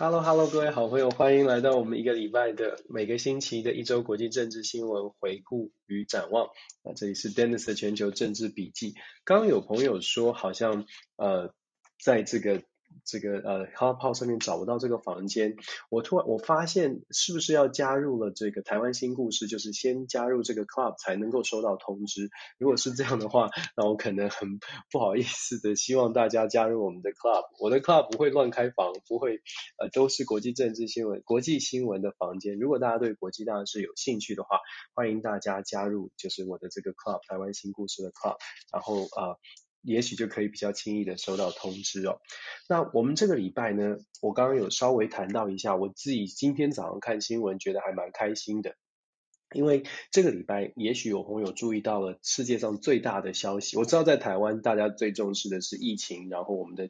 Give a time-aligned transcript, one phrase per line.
[0.00, 6.46] Hello，Hello，各位好朋友，欢迎来到我们一个礼拜的每个星期的一周国际政治新闻回顾与展望。
[6.84, 8.94] 啊，这里是 Dennis 的全球政治笔记。
[9.24, 10.86] 刚刚有朋友说，好像
[11.16, 11.52] 呃，
[12.02, 12.62] 在这个。
[13.04, 15.56] 这个呃，Club 上面找不到这个房间，
[15.88, 22.30] 我突然我发现是不是要加入了这个台湾新故事，就是先加入这个 Club 才能够收到通知。
[22.58, 24.58] 如果是这样的话，那我可能很
[24.90, 27.44] 不好意思的，希望大家加入我们的 Club。
[27.60, 29.40] 我的 Club 不会乱开房，不会
[29.78, 32.58] 呃都是国际政治新闻、国际新闻的房间。
[32.58, 34.60] 如果大家对国际大事有兴趣的话，
[34.94, 38.36] 欢迎大家加入，就是我的这个 Club 台湾新故事的 Club。
[38.72, 39.28] 然后啊。
[39.28, 39.38] 呃
[39.82, 42.20] 也许就可以比较轻易的收到通知哦。
[42.68, 48.76] 那我们这个礼拜呢，我刚刚有稍微谈到一下，我自己今天早上看新闻觉得还蛮开心的，
[49.54, 53.76] 因为这个礼拜也许有朋友注意到了世界上最大的消息。
[53.76, 56.88] 我知道在台湾大家最重视的是疫情，然后我们的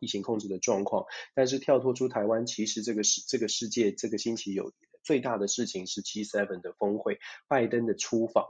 [0.00, 1.04] 疫情控制的状况，
[1.34, 4.72] 但是跳脱出台湾，其实这个世这个世界这个星期有。
[5.02, 8.46] 最大的事情是 G7 的峰会，拜登的出访，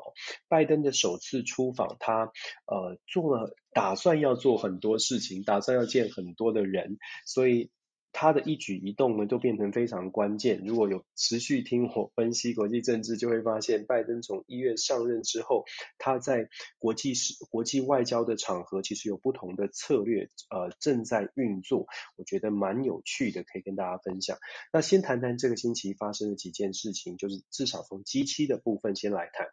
[0.49, 2.33] 拜登的首次出访，他
[2.67, 7.71] 呃做了打算要做很多事情，打算要见很多的人，所以。
[8.13, 10.63] 他的一举一动呢，都变成非常关键。
[10.65, 15.65] 如果有持续听我分析国际政治，就会发现，拜登从一月上任之后，
[15.99, 21.87] 他在国际事、国际外交的场合，其实有不同的策略，呃，正在运作。
[22.17, 24.39] 我觉得蛮有趣的，可以跟大家分享。
[24.73, 29.47] 那先谈谈这个星期发生的几件事情，就是至少从 G 七的部分先来谈。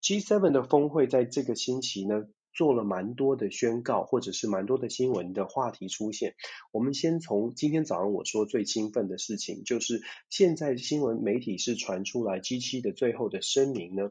[0.00, 6.34] G7 的峰会在这个星期呢，做了蛮多的宣告，或者是蛮多的新闻的话题出现。
[6.72, 14.10] 我们先从今天早上我说最兴奋的事情，就是现在新闻媒体是传出来机器的最后的声明呢。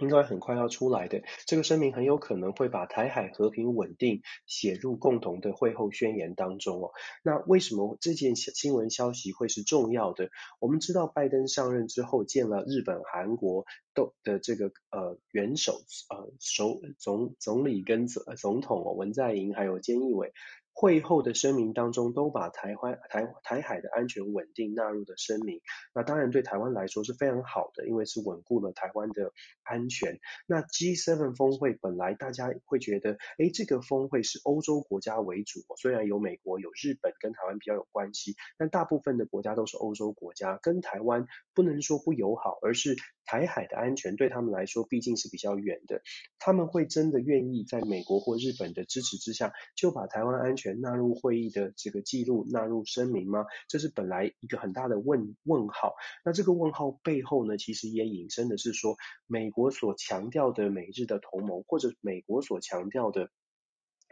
[0.00, 6.90] 应该很快要出来的，这个声明很有可能会把台海和平稳定写入共同的会后宣言当中哦。
[7.22, 10.30] 那为什么这件新闻消息会是重要的？
[10.60, 20.32] 我们知道拜登上任之后见了日本、韩国都的这个呃元首呃首总总理跟总总统文在寅还有菅义伟。
[20.78, 25.62] 会后的声明当中，都把台湾台台海的安全稳定纳入的声明，
[25.94, 29.32] 那当然对台湾来说是非常好的，因为是稳固了台湾的
[29.62, 30.20] 安全。
[30.46, 46.02] 那 G7 峰会本来大家会觉得，哎，这个峰会是欧洲国家为主，虽然有美国有日本跟台湾比较有关系，但大部分的国家都是欧洲国家，跟台湾不能说不友好，而是台海的安全对他们来说毕竟是比较远的，
[46.38, 53.46] 他们会真的愿意在美国或日本的支持之下，就把台湾安全全纳入会议的这个记录，纳入声明吗？
[53.68, 55.94] 这是本来一个很大的问问号。
[56.24, 58.96] 那这个问号背后呢，其实也引申的是说，
[59.28, 63.30] 美国所强调的美日的同盟，或者美国所强调的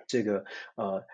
[0.06, 0.44] 这个
[0.76, 1.04] 呃，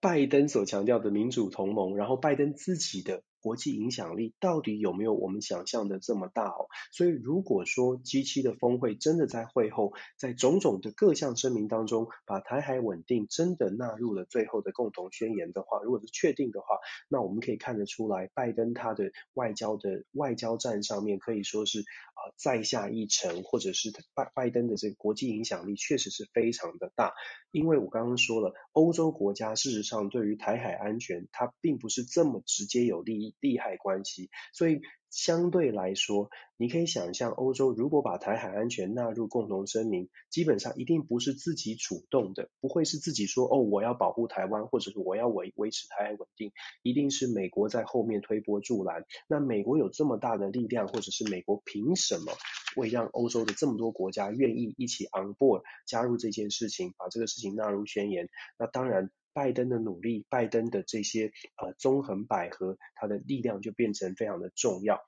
[0.00, 3.22] 拜登所强调的民主同盟，然后拜登自己的。
[3.40, 6.68] 国际影响力到底有没有我们想象的这么大哦？
[6.92, 16.66] 所以如果说 G7 的峰会真的在会后，在种种的各项声明当中，把台海稳定真的纳入了最后的共同宣言的话，如果是确定的话，
[17.08, 27.12] 那我们可以看得出来，拜登他的外交的外交战上面可以说是啊、呃、再下一城，或者是拜拜登的这个国际影响力确实是非常的大。
[27.50, 33.27] 因为我刚刚说了，欧洲国家事实上对于台海安全，它并不是这么直接有利益。
[33.40, 34.80] 利害关系，所以
[35.10, 46.52] 相对来说，你可以想象，欧洲如果把台海安全纳入共同声明，基本上一定不是自己主动的，不会是自己说哦，我要保护台湾，或者是我要维维持台海稳定，
[46.82, 49.04] 一定是美国在后面推波助澜。
[49.28, 52.32] 那美国有这么大的力量，或者是美国凭什么
[52.76, 58.28] 会让欧洲的这么多国家愿意一起 on board 加入这件事情，把这个事情纳入宣言？
[58.58, 59.10] 那当然。
[59.38, 61.30] 拜登的努力，拜登的这些
[61.62, 64.98] 呃纵横百合，它的力量就变成非常的重要。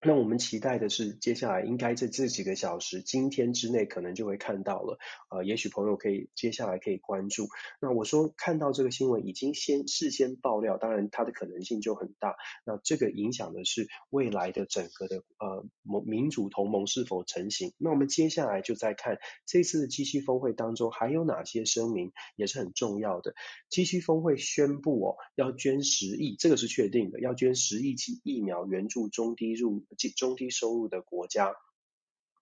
[0.00, 4.96] 那我们期待的是，接下来应该在这几个小时，今天之内可能就会看到了。
[5.28, 7.48] 呃，也许朋友可以接下来可以关注。
[7.80, 12.36] 那我说看到这个新闻已经先事先爆料，当然它的可能性就很大。
[12.64, 15.66] 那这个影响的是未来的整个的呃
[16.06, 17.72] 民主同盟是否成型。
[17.76, 23.34] 那我们接下来就再看这次的 G7 峰会当中还有哪些声明也是很重要的。
[23.68, 29.87] G7 峰会宣布哦要捐十亿，这个是确定的，要捐十亿剂疫苗援助中低入。
[30.16, 31.54] 中低收入的国家，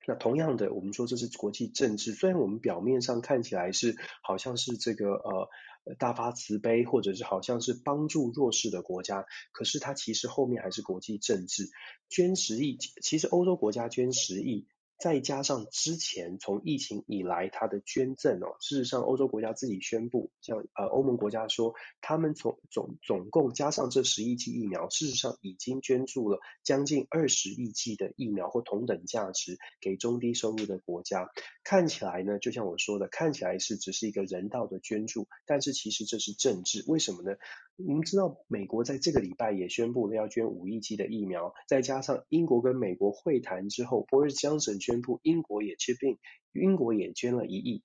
[0.07, 5.51] 那同样的，我们说这是国际政治，虽然我们表面上看起来是好像是这个呃
[5.99, 11.71] 大发慈悲，或者是好像是帮助弱势的国家，可是它其实后面还是国际政治。
[12.09, 14.67] 捐十亿，其实欧洲国家捐十亿。
[14.99, 31.31] 再加上之前从疫情以来它的捐赠哦，事实上欧洲国家自己宣布，像呃欧盟国家说，他们从总总共加上这十亿剂疫苗，事实上已经捐助了将近二十亿剂的疫苗或同等价值给中低收入的国家。
[31.69, 36.85] 看起来呢，就像我说的，看起来是只是一个人道的捐助，但是其实这是政治。
[36.87, 37.37] 为什么呢？
[37.75, 46.19] 我们知道美国在这个礼拜也宣布了要捐五亿剂的疫苗，再加上英国跟美国会谈之后，波瑞斯强森宣布英国也 chip in，
[46.53, 47.83] 英国也捐了一亿。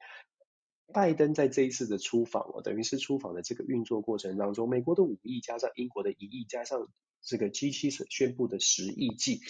[0.93, 6.87] 拜登在这一次的出访哦，等于是出访的这个运作过程当中，美国的五亿加上英国的一亿，加上
[7.23, 9.41] 这个 G7 所宣布的十亿剂。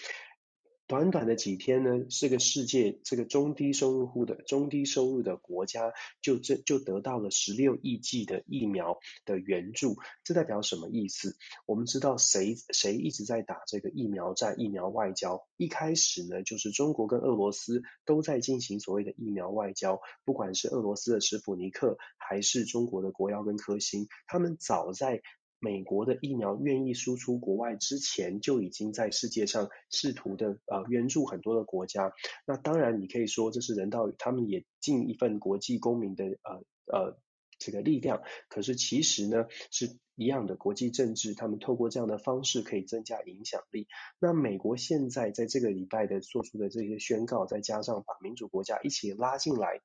[0.92, 11.34] 短短的几天呢，这个世界这个中低收入户的中低收入的国家就这就得到了十六亿剂的疫苗的援助，这代表什么意思？
[11.64, 15.48] 我们知道谁谁一直在打这个疫苗战、疫苗外交？
[15.56, 25.22] 一开始呢，就是中国跟俄罗斯都在进行所谓的疫苗外交，不管是俄罗斯的史普尼克，还是中国的国药跟科兴，他们早在。
[25.62, 32.12] 美国的疫苗愿意输出国外之前，就已经在世界上试图的呃援助很多的国家。
[32.44, 37.16] 那当然，你可以说这是人道，他们也尽一份国际公民的呃呃
[37.60, 38.22] 这个力量。
[38.48, 43.86] 可是其实呢，是一样的国际政治，他们透过这样的方式可以增加影响力。
[44.18, 49.80] 那美国现在在这个礼拜的做出的这些宣告，再加上把民主国家一起拉进来。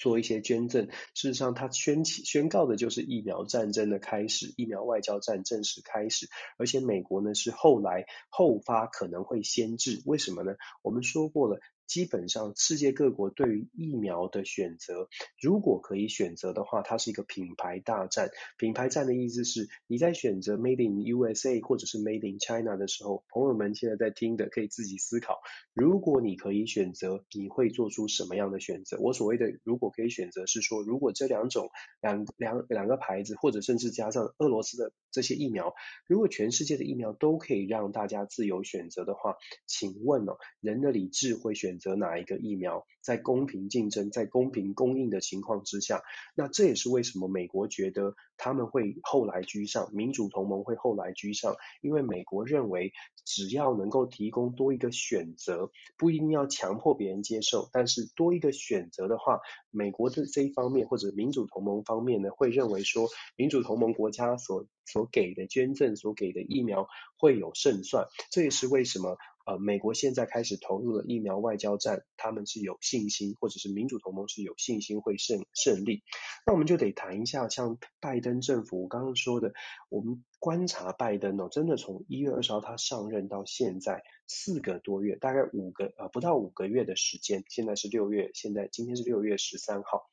[0.00, 6.28] 做一些捐赠，事实上，他宣起宣告的就是疫苗战争的开始，疫苗外交战正式开始。
[6.56, 10.56] 而且美国呢是后来后发可能会先至，为什么呢？
[10.82, 11.60] 我们说过了。
[11.90, 15.08] 基本上，世界各国对于疫苗的选择，
[15.42, 18.30] 如果可以选择的话，它是一个品牌大战。
[18.56, 25.40] 品牌战的意思是，你在选择 Made in USA 或者是 Made in China 的时候，朋友们现在在听的可以自己思考，
[25.74, 28.96] 如果你可以选择，你会做出什么样的选择？
[29.00, 31.70] 我所谓的如果可以选择，是说如果这两种
[32.00, 35.74] 两两两个牌子，或者甚至加上俄罗斯的这些疫苗，
[36.06, 39.36] 如果全世界的疫苗都可以让大家自由选择的话，
[39.66, 42.86] 请问哦，人的理智会选择哪一个疫苗？
[43.00, 46.02] 在公平竞争、在公平供应的情况之下，
[46.34, 52.94] 那这也是为什么美国觉得他们会后来居上，民主同盟会后来居上，因为美国认为
[53.26, 59.40] 只要能够提供多一个选择，不一定要强迫别人接受，但是多一个选择的话，
[59.70, 66.88] 美国的这一方面或者民主同盟方面呢，会认为说民主同盟国家所所给的捐赠、所给的疫苗
[67.18, 69.18] 会有胜算，这也是为什么。
[69.46, 76.02] 呃，美国现在开始投入了疫苗外交战，他们是有信心，或者是民主同盟是有信心会胜胜利。
[76.46, 79.52] 那我们就得谈一下，像拜登政府，我刚刚说的，
[79.88, 90.10] 我们观察拜登哦，真的从一月二十号他上任到现在四个多月，大概五个呃不到五个月的时间，现在是六月，现在今天是六月十三号。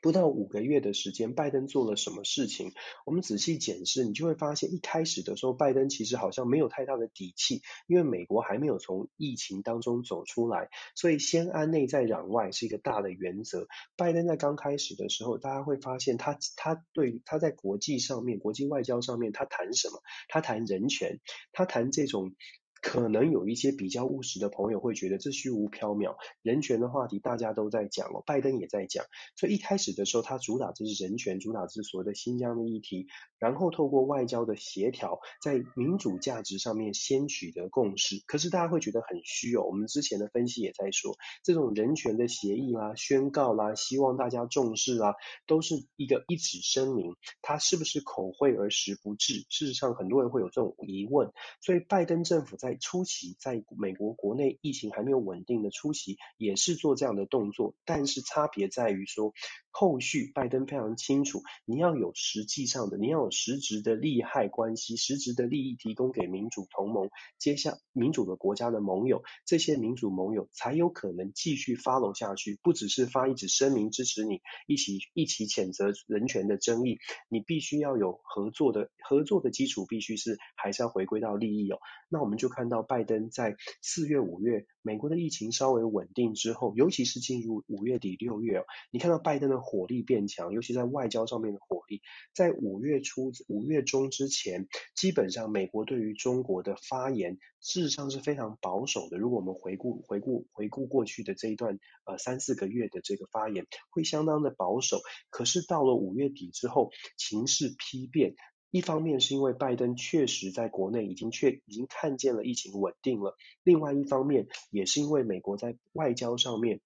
[0.00, 2.72] 不到五个月的时间，拜登做了什么事情？
[3.04, 13.66] 我们仔细检视，你就会发现，一开始的时候，拜登其实好像没有太大的底气，因为美国还没有从疫情当中走出来，所以先安内再攘外是一个大的原则。
[13.96, 20.00] 拜登在刚开始的时候，大家会发现他他对他在国际上面、国际外交上面，他谈什么？
[20.28, 21.20] 他谈人权，
[21.52, 22.34] 他谈这种。
[22.80, 29.04] 可能有一些比较务实的朋友会觉得这虚无缥缈，人权的话题大家都在讲哦，拜登也在讲，
[29.36, 33.06] 所以一开始的时候他主打就是人权，主打是所谓的新疆的议题，
[33.38, 38.22] 然后透过外交的协调，在民主价值上面先取得共识。
[38.26, 45.14] 可是大家会觉得很虚哦，我们之前的分析也在说，这种人权的协议啦、宣告啦，希望大家重视啦，
[45.46, 49.44] 都是一个一纸声明，它是不是口惠而实不至？
[49.48, 59.32] 事实上，很多人会有这种疑问，所以拜登政府在在初期，在美国国内疫情还没有稳定的初期，也是做这样的动作，但是差别在于说，
[59.72, 76.98] 后续拜登非常清楚，你要有实际上的，你要有实质的利害关系，实质的利益提供给民主同盟，接下民主的国家的盟友，这些民主盟友才有可能继续 follow 下去，不只是发一纸声明支持你，一起一起谴责人权的争议，
[77.28, 82.59] 你必须要有合作的合作的基础，必须是还是要回归到利益哦，那我们就看。
[82.60, 92.02] 看到拜登在四月、五月，美国的疫情稍微稳定之后，尤其是进入五月底、六月，你看到拜登的火力变强，尤其在外交上面的火力，
[92.34, 99.16] 在五月初、五月中之前，基本上美国对于中国的发言，事实上是非常保守的。
[99.16, 105.00] 如果我们回顾、回顾、回顾过去的这一段呃三四个月的这个发言，会相当的保守。
[105.30, 108.34] 可是到了五月底之后，情势丕变。
[108.70, 116.80] 一方面是因为拜登确实在国内已经确已经看见了疫情稳定了，另外一方面也是因为美国在外交上面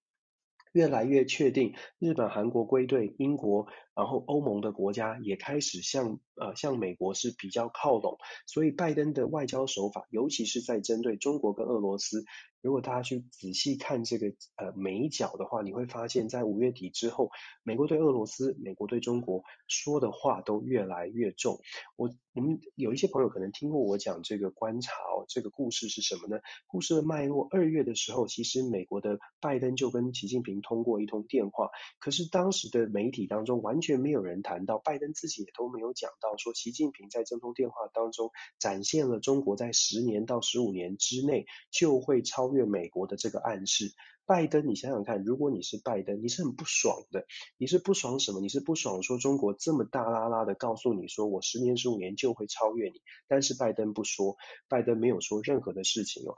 [0.71, 12.25] 越来越确定，日本、韩国归队，英国，然后欧盟的国家也开始向呃向美国是比较靠拢，所以拜登的外交手法，尤其是在针对中国跟俄罗斯。
[12.61, 17.29] 如果大家去仔细看这个呃美角的话，你会发现在五月底之后，
[17.61, 21.59] 美国对俄罗斯、美国对中国说的话都越来越重。
[21.95, 26.41] 我我们有一些朋友可能听过我讲这个观察哦，这个故事是什么呢？
[26.65, 43.93] 故事的脉络，二月的时候，其实美国的拜登就跟习近平通过一通电话，可是当时的媒体当中完全却没有人谈到，拜登自己也都没有讲到说习近平在这通电话当中展现了中国在十年到十五年之内就会超越美国的这个暗示，
[44.25, 47.27] 拜登，你想想看，如果你是拜登，你是很不爽的，
[47.57, 48.41] 你是不爽什么？
[48.41, 54.35] 你是不爽说中国这么大剌剌的告诉你说我十年十五年就会超越你，但是拜登不说，
[54.67, 56.35] 拜登没有说任何的事情哦。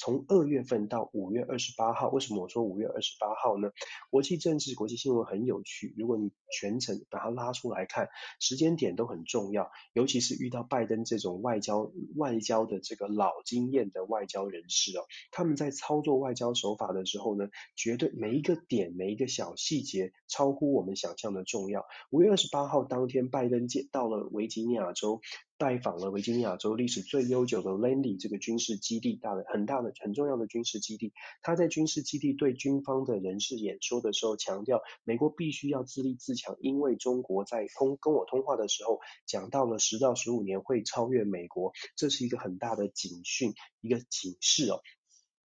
[0.00, 3.70] 从二月份到五月二十八号，为什么我说五月二十八号呢？
[4.10, 8.08] 国际政治、国际新闻很有趣，如果你全程把它拉出来看，
[8.40, 21.84] 时间点都很重要，尤其是遇到拜登这种外交外交的这个老经验的外交人士哦，他们在操作外交手法的时候呢，绝对每一个点、每一个小细节超乎我们想象的重要。
[22.10, 25.20] 五月二十八号当天，拜登见到了维吉尼亚州。
[25.58, 31.14] 拜访了维吉尼亚州历史最悠久的 Landy 这个军事基地，大的很大的很重要的军事基地。
[31.40, 44.80] 他在军事基地对军方的人士演说的时候，强调美国必须要自立自强，因为中国在通跟我通话的时候讲到了十到十五年会超越美国，这是一个很大的警讯，一个警示哦。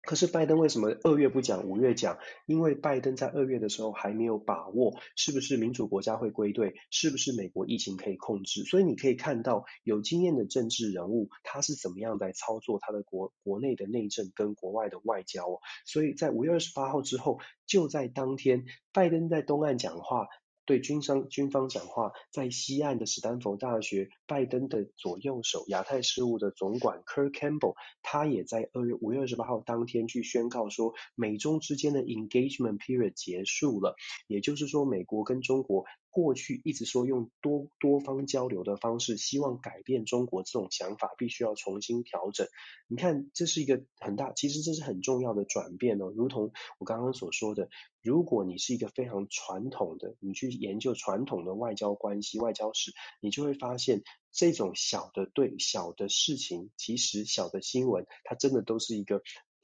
[0.07, 2.19] 可是拜登为什么二月不讲，五月讲？
[2.47, 8.65] 因为拜登在二月的时候还没有把握，是不是民主国家会归队，是不是美国疫情可以控制？
[8.65, 15.61] 所以你可以看到有经验的政治人物，他是怎么样来操作他的国国内的内政跟国外的外交。
[15.87, 20.29] 所以在五月二十八号之后，就在当天，拜登在东岸讲话。
[20.67, 33.95] 对军商军方讲话，在西岸的史丹佛大学，拜登的左右手亚太事务的总管 Kirk Campbell，他也在二月五月二十八号当天去宣告说，美中之间的 engagement period 结束了，
[34.27, 35.85] 也就是说，美国跟中国。
[36.15, 42.47] 过去一直说用多多方交流的方式，希望改变中国这种想法，必须要重新调整。
[42.87, 46.13] 你看，这是一个很大，其实这是很重要的转变哦。
[46.15, 47.69] 如同我刚刚所说的，
[48.01, 59.17] 如果你是一个非常传统的，你去研究传统的外交关系、外交史，你就会发现这种小的对小的事情，其实小的新闻，它真的都是一个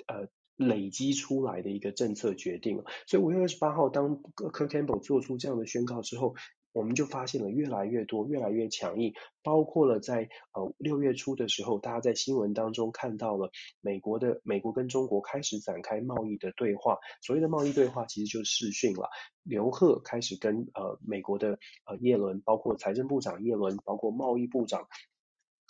[0.09, 0.29] 呃。
[0.61, 6.35] 累积出来的一个政策决定，所以五月二十八号，当 Kurt Campbell 做出这样的宣告之后，
[6.73, 13.51] 我们就发现了越来越多、越来越强硬，包括了在呃六月初的时候，大家在新闻当中看到了
[13.81, 19.09] 美国的美国跟中国开始展开贸易的对话，所谓的贸易对话其实就是视讯了。
[19.43, 24.87] 刘鹤开始跟呃美国的呃叶伦，包括财政部长叶伦，包括贸易部长。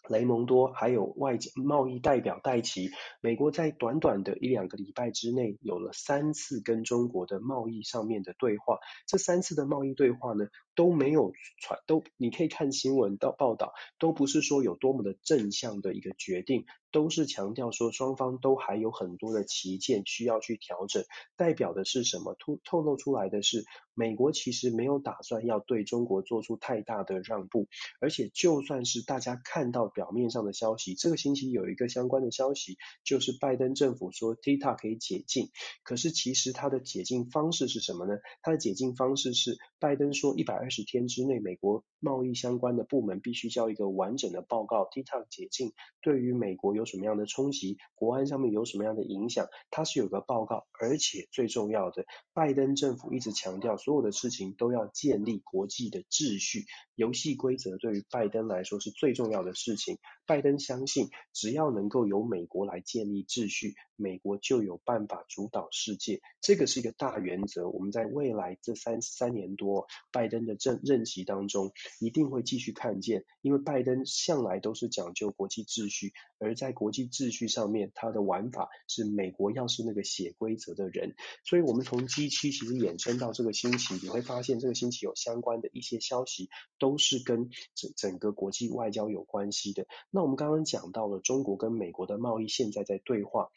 [0.08, 2.90] 雷蒙多还有外交贸易代表戴奇，
[3.20, 21.04] 美国在短短的一两个礼拜之内有了三次跟中国的贸易上面的对话，这三次的贸易对话呢，都没有传，都你可以看新闻到报道，都不是说有多么的正向的一个决定，都是强调说双方都还有很多的旗舰需要去调整，
[21.36, 22.34] 代表的是什么？
[22.38, 27.68] 透透露出来的是，美国其实没有打算要对中国做出太大的让步，
[28.00, 35.50] 而且就算是大家看到表面上的消息，这个星期有一个相关的消息，就是拜登政府说 TikTok 可以解禁，
[35.82, 38.18] 可是其实它的解禁方式是什么呢？
[38.42, 44.88] 它的解禁方式是拜登说一百二十天之内，美国贸易相关的部门必须交一个完整的报告。
[44.90, 47.76] TikTok 解禁对于美国有有什么样的冲击？
[47.94, 49.46] 国安上面有什么样的影响？
[49.70, 59.98] 它是有个报告，而且最重要的，拜登政府一直强调，所有的事情都要建立国际的秩序，游戏规则对于拜登来说是最重要的事情。
[60.26, 66.20] 拜登相信，只要能够由美国来建立秩序，美国就有办法主导世界。
[66.40, 67.68] 这个是一个大原则。
[67.68, 81.14] 我们在未来这三三年多，拜登的任任期当中，一定会继续看见，因为拜登向来都是讲究国际秩序，而在国际秩序上面，它的玩法是美国要是那个写规则的人。
[81.44, 86.48] 所以，我们从 G 七其实衍生到这个星期，你会发现这个星期有相关的一些消息，
[86.78, 89.86] 都是跟整整个国际外交有关系的。
[90.10, 93.50] 那我们刚刚讲到了中国跟美国的贸易现在在对话。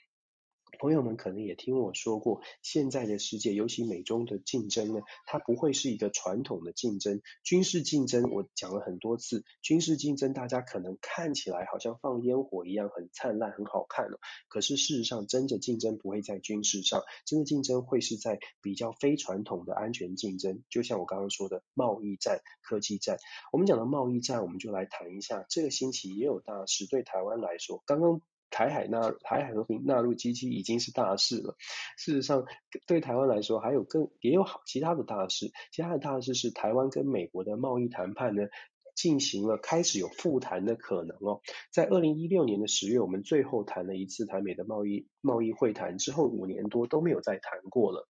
[0.84, 8.30] 朋友们可能也听我说过，现在的世界，尤其美中的竞争呢，它不会是一个传统的竞争，军事竞争。
[8.30, 14.20] 我讲了很多次，军事竞争大家可能看起来好像放烟火一样，很灿烂，很好看哦。
[14.50, 23.20] 可是事实上，真的竞争不会在军事上，真的竞争会是在比较非传统的安全竞争，就像我刚刚说的贸易战、科技战。
[23.54, 28.22] 我们讲到贸易战，我们就来谈一下，这个星期也有大事，对台湾来说，刚刚。
[28.54, 31.56] 台海纳台海和平纳入 G7 已经是大事了。
[31.98, 32.46] 事实上，
[32.86, 35.52] 对台湾来说，还有更也有好其他的大事。
[35.72, 38.44] 其他的大事是台湾跟美国的贸易谈判呢，
[38.96, 41.42] 进行了开始有复谈的可能哦。
[41.72, 48.08] 在二零一六年的十月，我们最后谈了一次台美的贸易贸易会谈之后，五年多都没有再谈过了，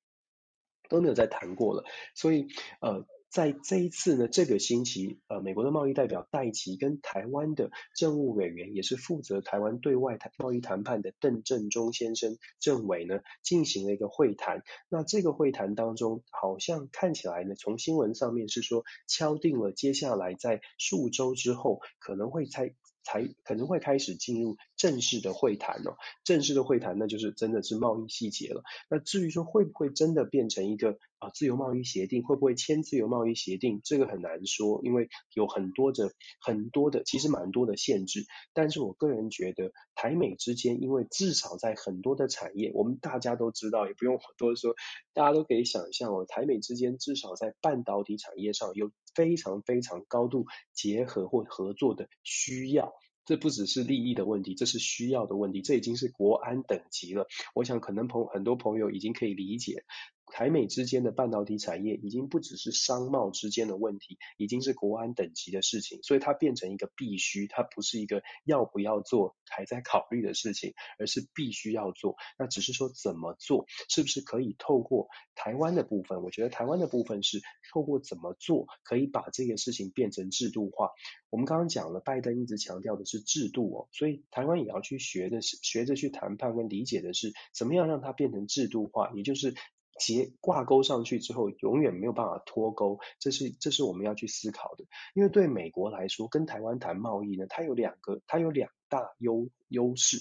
[0.89, 1.85] 都没有再谈过了。
[2.17, 2.49] 所以
[2.81, 3.07] 呃。
[3.33, 14.63] 在这一次呢，这个星期，呃，美国的贸易代表戴奇跟台湾的政务委员，也是负责台湾对外谈贸易谈判的邓正中先生政委呢，进行了一个会谈。
[14.91, 25.97] 那这个会谈当中，好像看起来呢，从新闻上面是说敲定了接下来在数周之后可能会在才可能会开始进入正式的会谈哦。
[26.25, 28.63] 正式的会谈那就是真的是贸易细节了。
[28.89, 30.99] 那至于说会不会真的变成一个？
[31.23, 33.81] 啊，自由贸易协定会不会签自由贸易协定？
[33.85, 38.27] 这个很难说，因为有很多的很多的，其实蛮多的限制。
[38.53, 44.75] 但是我个人觉得，台美之间，因为至少在很多的产业，我们大家都知道，也不用多说，
[45.15, 52.93] 大家都可以想象哦，台美之间至少在半导体产业上有非常非常高度结合或合作的需要。
[53.25, 57.27] 这不只是利益的问题，这是需要的问题，这已经是国安等级了。
[57.55, 59.85] 我想可能朋很多朋友已经可以理解。
[60.33, 72.17] 台美之间的半导体产业已经不只是商贸之间的问题，已经是国安等级的事情，所以它变成一个必须，它不是一个要不要做还在考虑的事情，而是必须要做。
[72.39, 76.23] 那只是说怎么做，是不是可以透过台湾的部分？
[76.23, 80.93] 我觉得台湾的部分是透过怎么做，可以把这个事情变成制度化。
[81.29, 89.55] 我们刚刚讲了，拜登一直强调的是制度哦，所以台湾也要去学的是，学着去谈判跟理解的是，怎么样让它变成制度化，也就是。
[89.99, 94.85] 结挂钩上去之后，永远没有办法脱钩，这是这是我们要去思考的。
[95.15, 100.19] 因为对美国来说，跟台湾谈贸易呢，它有两个，它有两大优优势，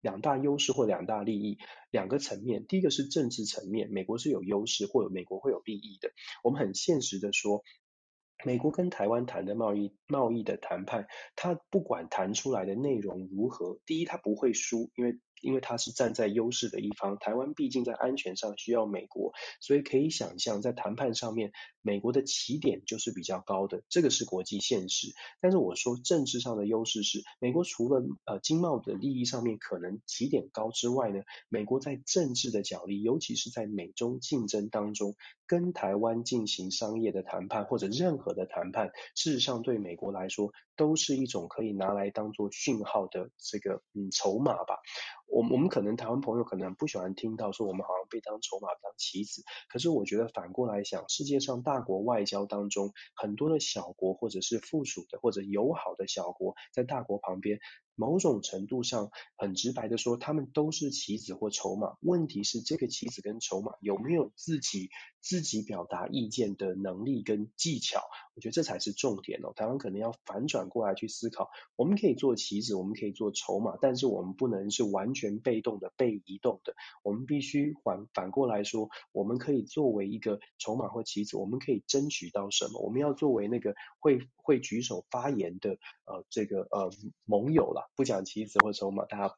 [0.00, 1.58] 两大优势或两大利益，
[1.90, 2.66] 两个层面。
[2.66, 6.10] 第一个是政治层面，美国是有优势，或者美国会有利益的。
[6.42, 7.62] 我们很现实的说，
[8.44, 11.06] 美国跟台湾谈的贸易贸易的谈判，
[11.36, 15.18] 它不管谈出来的内容如何，第一它不会输，因为。
[15.40, 25.14] 因为它是站在优势的一方，台湾毕竟在安全上需要美国，所以可以想象在谈判上面，美国的起点就是比较高的，这个是国际现实。
[25.40, 35.14] 但是我说政治上的优势是，美国除了呃经贸的利益上面可能起点高之外呢，美国在政治的角力，尤其是在美中竞争当中，
[35.46, 44.78] 跟台湾进行商业的谈判或者任何的谈判，事实上对美国来说都是一种可以拿来当做讯号的这个嗯筹码吧。
[45.30, 57.58] 我我们可能台湾朋友可能不喜欢听到说我们好像被当筹码当棋子，可是我觉得反过来想，世界上大国外交当中很多的小国或者是附属的或者友好的小国在大国旁边。
[57.96, 61.98] 某种程度上，很直白的说，他们都是棋子或筹码。
[62.00, 64.88] 问题是，这个棋子跟筹码有没有自己
[65.20, 68.00] 自己表达意见的能力跟技巧？
[68.34, 69.52] 我觉得这才是重点哦。
[69.54, 76.74] 台湾可能要反转过来去思考，我们可以做棋子，我们可以做筹码，但是我们不能是完全被动的、被移动的。
[77.02, 82.80] 我们必须反反过来说，我们可以作为一个筹码或棋子，我们可以争取到什么？
[82.80, 85.72] 我们要作为那个会会举手发言的
[86.06, 86.90] 呃这个呃
[87.24, 87.88] 盟友啦。
[87.94, 89.34] 不讲棋子或筹码，大家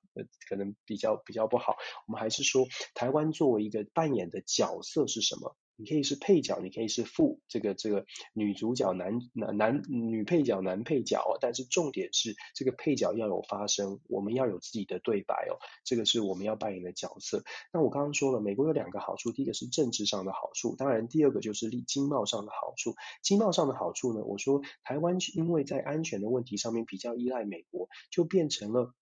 [0.49, 1.75] 可能比较比较不好。
[2.07, 5.57] 我们还是说，台湾作为一个扮演的角色是什么？
[5.83, 17.43] 你可以是配角，你可以是副这个这个女主角男男男女配角男配角，哦但是重点是这个配角要有发声，我们要有自己的对白哦，这个是我们要扮演的角色。
[17.73, 22.95] 那我刚刚说了，美国有两个好处，第一个是政治上的好处，当然第二个就是利经贸上的好处。
[23.21, 28.95] 经贸上的好处呢，我说台湾因为在安全的问题上面比较依赖美国，就变成了。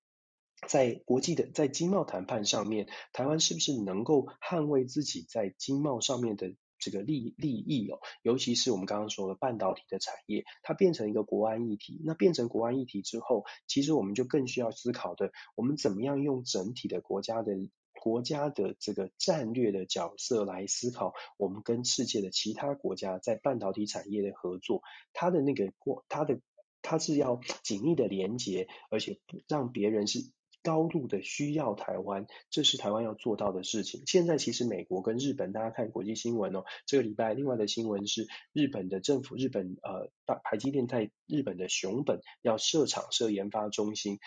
[0.69, 12.01] 在国际的在经贸谈判上面，台湾是不是能够捍卫自己在经贸上面的这个利利益哦，尤其是我们刚刚说的半导体的产业，它变成一个国安议题。
[12.05, 17.53] 那变成国安议题之后，其实我们就更需要思考的，我们怎么样用整体的国家的
[17.93, 26.41] 国家的这个战略的角色来思考，我们跟世界的其他国家在半导体产业的合作，它的那个过，它的
[26.81, 30.21] 它是要紧密的连接，而且让别人是。
[30.63, 34.03] 高度的需要台湾，这是台湾要做到的事情。
[34.07, 44.19] 现在其实美国跟日本，大家看国际新闻哦，这个礼拜另外的新闻是日本的政府，日本呃大，台积电在日本的熊本要设厂设研发中心，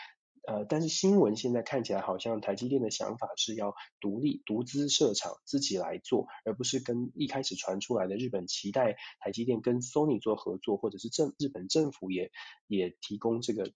[0.48, 12.32] 呃，但是新闻现在看起来好像台积电的想法是要独立独资设厂，自己来做，而不是跟一开始传出来的日本期待台积电跟 Sony 做合作，或者是政日本政府也
[12.68, 13.72] 也提供这个。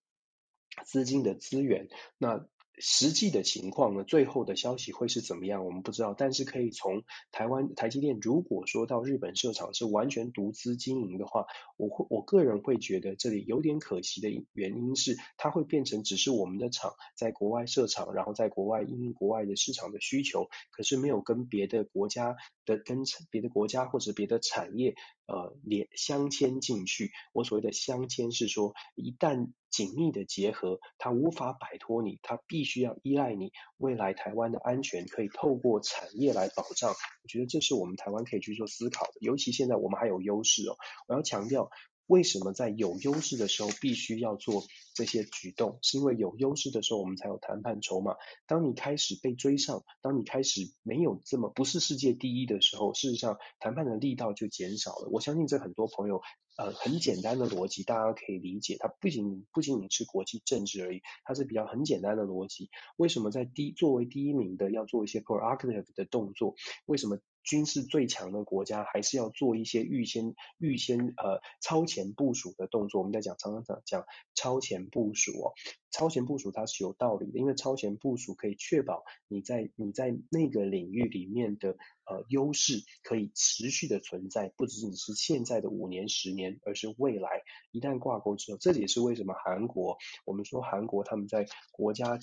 [0.86, 1.88] 资金的资源，
[2.18, 2.46] 那
[2.80, 4.04] 实际的情况呢？
[4.04, 5.66] 最后的消息会是怎么样？
[5.66, 6.14] 我们不知道。
[6.14, 22.36] 但是可以从台湾台积电如果说到日本设厂是完全独资经营的话，我会我个人会觉得这里有点可惜的原因是，它会变成只是我们的厂在国外设厂，然后在国外因应国外的市场的需求，可是没有跟别的国家
[22.68, 23.00] 的跟
[23.32, 24.94] 别的国家或者别的产业
[25.26, 27.12] 呃连相牵进去。
[27.34, 33.52] 我所谓的相牵是说，一旦紧密的结合，它无法摆脱你，它必须要依赖你。
[33.78, 39.14] 未来台湾的安全可以透过产业来保障，我觉得这是我们台湾可以去做思考的。
[39.22, 40.78] 尤其现在我们还有优势哦，
[41.08, 41.72] 我要强调，
[42.08, 45.78] 为什么在有优势的时候必须要做这些举动？
[45.82, 48.16] 是因为有优势的时候，我们才有谈判筹码。
[48.48, 55.10] 当你开始被追上，当你开始没有这么不是世界第一的时候，事实上谈判的力道就减少了。
[55.12, 56.22] 我相信这很多朋友。
[56.58, 58.78] 呃，很简单的逻辑，大家可以理解。
[58.80, 62.72] 它不仅不仅仅是国际政治而已，它是比较很简单的逻辑。
[62.96, 66.56] 为什么在第作为第一名的要做一些 proactive 的动作？
[66.88, 73.00] 为什么军事最强的国家还是要做一些预先预先呃超前部署的动作？
[73.00, 74.06] 我们在讲常常讲讲
[74.36, 75.54] 超前部署哦，
[75.90, 81.78] 超前部署它是有道理的，因为超前部署可以确保你在你在那个领域里面的。
[82.10, 92.20] 呃，优势可以持续的存在，不只是现在的五年、十年，而是未来一旦挂钩之后，这也是为什么韩国，我们说韩国他们在国家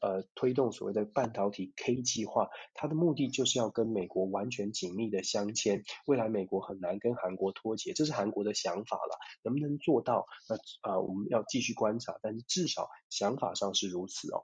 [0.00, 10.26] 呃推动所谓的半导体 K 计划，它的目的就是要跟美国完全紧密的镶嵌，未来美国很难跟韩国脱节，这是韩国的想法了，能不能做到？
[10.48, 10.56] 那
[10.90, 14.42] 啊、我们要继续观察，但是至少想法上是如此哦。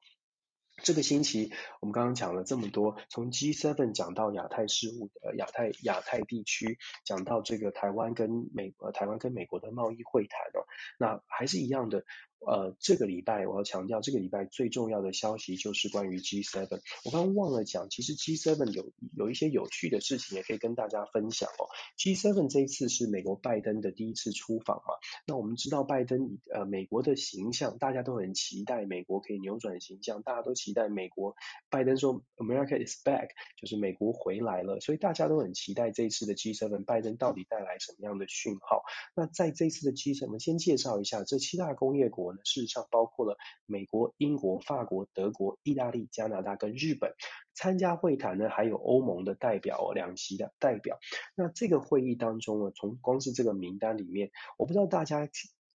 [0.83, 10.67] 这个星期我们刚刚讲了这么多，从 G7 讲到亚太事务呃亚太亚太地区，讲到这个台湾跟美呃台湾跟美国的贸易会谈哦，
[10.99, 12.05] 那还是一样的。
[12.39, 16.81] 呃，这个礼拜我要强调，这个礼拜最重要的消息就是关于 G7。
[17.05, 21.67] 我刚刚忘了讲，其实 G7 有有一些有趣的事情也可以跟大家分享哦。
[21.99, 24.95] G7 这一次是美国拜登的第一次出访嘛？
[25.27, 31.35] 那我们知道拜登呃美国的形象，大家都很期待美国可以扭转形象，大家都期待美国。
[31.71, 38.83] 拜登说 America is back，就是美国回来了，所以大家都很期待这一次的 G7，拜登到底带来什么样的讯号？
[39.17, 42.36] 那在这一次的 G7，我们先介绍一下这七大工业国。
[42.45, 47.13] 事实上，包括了美国、英国、法国、德国、意大利、加拿大跟日本
[47.55, 50.99] 参加会谈呢，还有欧盟的代表，两席的代表。
[51.35, 55.29] 那这个会议当中呢，从光是这个名单里面，我不知道大家。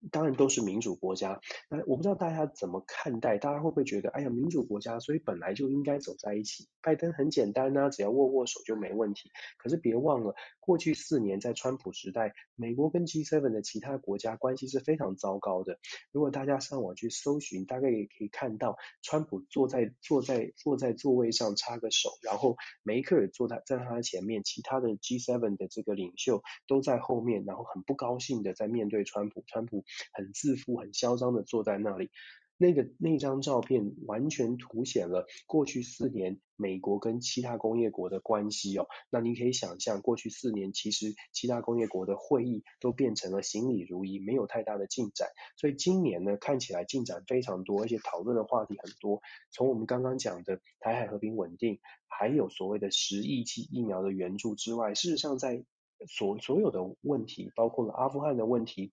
[0.10, 6.68] 当然都是民主国家，那我不知道大家怎么看待，大家会不会觉得，哎呀，民主国家，所以本来就应该走在一起。
[6.82, 9.30] 拜登很简单呐，只要握握手就没问题。
[9.58, 15.78] 可是别忘了，过去四年在川普时代，美国跟 G7 的其他国家关系是非常糟糕的。
[16.12, 29.84] 如果大家上网去搜寻，大概也可以看到，川普坐在坐在坐在座位上插个手，然后梅克尔坐在在他前面，其他的 G7 的这个领袖都在后面，然后很不高兴的在面对川普，川普。
[30.14, 32.10] 很自负、很嚣张的坐在那里，
[32.58, 38.86] 那个那张照片完全凸显了过去四年美国跟其他工业国的关系哦。
[39.10, 45.30] 那你可以想象，过去四年其实其他工业国的会议都变成了行礼如仪，没有太大的进展。
[45.58, 49.22] 所以今年呢，看起来进展非常多，而且讨论的话题很多。
[49.52, 55.66] 从我们刚刚讲的台海和平稳定，还有所谓的十亿剂疫苗的援助之外，事实上在
[56.08, 58.92] 所所有的问题，包括了阿富汗的问题。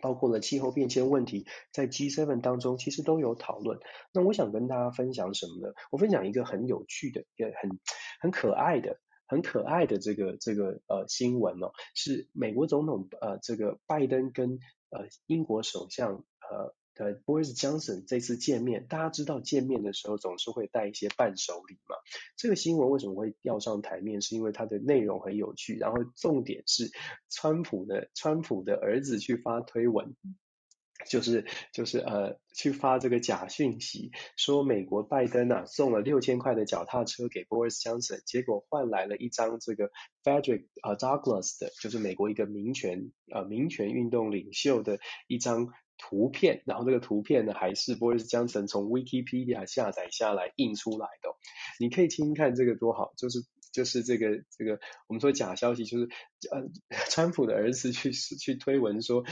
[0.00, 3.78] 包括了气候变迁问题，在 G7 当中其实都有讨论。
[4.12, 5.74] 那我想跟大家分享什么呢？
[5.90, 7.78] 我分享一个很有趣的、一个很
[8.20, 14.58] 很可爱的、很可爱的这个这个呃新闻哦，是美国总统呃这个拜登跟
[14.90, 21.96] 呃英国首相呃呃，Boris Johnson 这次见面，大家知道见面的时候总是会带一些伴手礼嘛。
[22.36, 24.20] 这个新闻为什么会要上台面？
[24.20, 26.90] 是因为它的内容很有趣，然后重点是
[27.30, 30.16] 川普的川普的儿子去发推文。
[31.08, 39.90] 就是就是呃，去发这个假讯息，说美国拜登啊送了六千块的脚踏车给 Boris Johnson，结果换来了一张这个
[40.22, 51.30] Frederick 啊 Douglass 的，就是美国一个民权呃民权运动领袖的一张图片，然后这个图片呢还是 Boris Johnson 从 Wikipedia 下载下来印出来的，
[51.78, 53.44] 你可以听听看这个多好，就是。
[53.72, 56.08] 就是这个这个，我们说假消息，就是
[56.50, 56.68] 呃，
[57.10, 59.24] 川普的儿子去去推文说，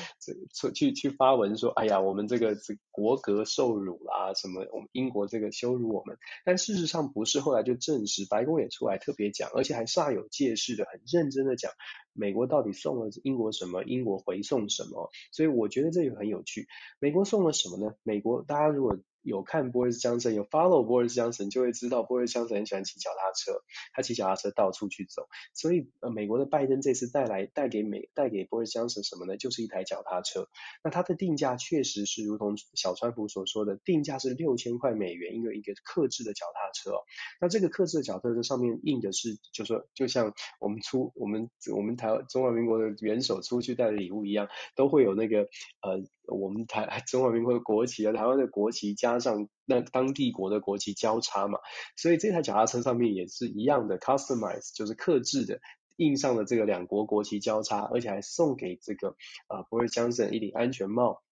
[0.51, 11.71] 这去去发文说，哎呀，我们这个这国格受辱啦，什么我们英国这个羞辱我们，但事实上不是，后来就证实，白宫也出来特别讲，而且还煞有介事的，很认真的讲，
[12.13, 16.67] 美国到底送了英国什么，英国回送什么，所以我觉得这个很有趣，
[16.99, 17.95] 美国送了什么呢？
[18.03, 18.99] 美国大家如果。
[19.23, 25.29] 有看 Boris Johnson，有 follow Boris Johnson，就会知道 Boris Johnson 很喜欢骑脚踏车，他骑脚踏车到处去走。
[25.55, 29.37] 所以呃，美国的拜登这次带来带给美带给 Boris Johnson 什么呢？
[29.37, 30.49] 就是一台脚踏车。
[30.83, 36.97] 那它的定价确实是如同小川普所说的，定价是六千块美元，因为一个客制的脚踏车。
[37.41, 45.41] 那这个客制的脚踏车上面印的是，就说就像我们出我们我们台湾中华民国的元首出去带的礼物一样，都会有那个
[45.83, 46.01] 呃。
[46.31, 51.59] 我们台 中华民国的国旗啊，台湾的国旗加上那当地国的国旗交叉嘛，
[51.97, 55.61] 所以这台脚踏车上面也是一样的 customize，就是刻制的，
[55.97, 59.17] 印上了这个两国国旗交叉，而且还送给这个
[59.49, 61.23] 啊、Boris Johnson 一顶安全帽。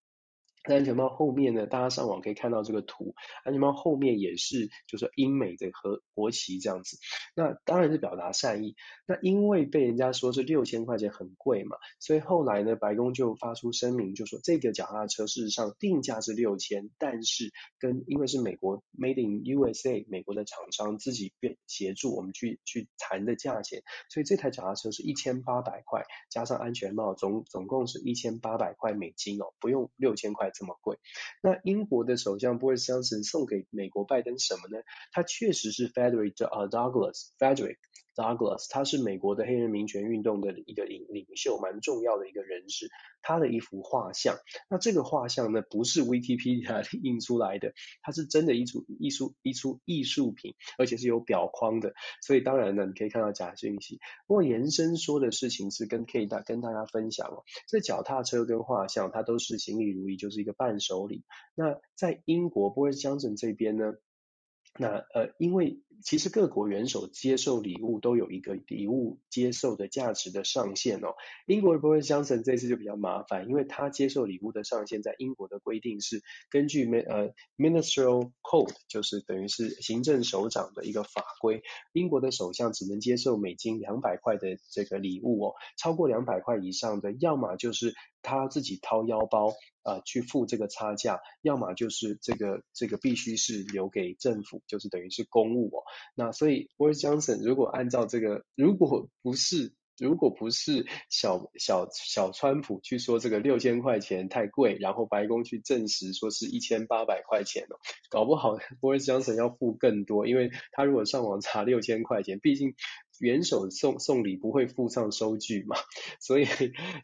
[0.64, 6.98] 安全帽后面呢，大家上网可以看到这个图，安全帽后面也是就是英美的和国旗这样子，
[7.34, 8.74] 那当然是表达善意。
[9.06, 30.47] 那因为被人家说是六千块钱很贵嘛，所以后来呢，白宫就发出声明，就说这个脚踏车事实上定价是六千，但是跟因为是美国 Made in USA 美国的厂商自己变协助我们去去谈的价钱，所以这台脚踏车是一千八百块加上安全帽总总共是一千八百块美金哦，不用六千块。
[30.50, 30.98] 这么贵？
[31.42, 34.82] 那英国的首相 Boris Johnson 送给美国拜登什么呢？
[35.12, 37.78] 他确实是 Frederick Douglas Frederick
[38.18, 42.88] Douglas，他是美国的黑人民权运动的一个领领袖，蛮重要的一个人士。
[43.22, 44.36] 他的一幅画像，
[44.68, 51.94] 那这个画像呢，不是 Wikipedia 印出来的，它是真的一组艺术一出艺术品，而且是有表框的。
[52.22, 54.00] 所以当然呢，你可以看到假讯息。
[54.26, 61.22] 不过延伸说的事情是跟可以大跟大家分享哦，这脚踏车跟画像，它都是行礼如仪，就是一个伴手礼。
[61.54, 63.94] 那在英国 Boris Johnson 这边呢，
[64.78, 71.16] 那呃，因为其实各国元首接受礼物都有一个礼物接受的价值的上限哦。
[71.46, 81.62] 英国的 Boris Johnson 这次就比较麻烦，因为他接受礼物的上限在英国的规定是根据呃 Ministerial Code，就是等于是行政首长的一个法规，
[81.92, 87.94] 英国的首相只能接受美金两百块的这个礼物哦，超过两百块以上的，要么就是。
[88.28, 95.80] 他自己掏腰包啊、去付这个差价，要么就是这个这个必须是留给政府，就是等于是公务哦。
[96.14, 112.74] 那所以 Boris Johnson 如果按照这个，如果不是如果不是小小小川普去说这个六千块钱太贵，然后白宫去证实说是一千八百块钱哦，搞不好 Boris Johnson 要付更多，因为他如果上网查六千块钱，毕竟。
[113.18, 115.76] 元首送送礼不会附上收据嘛，
[116.20, 116.46] 所以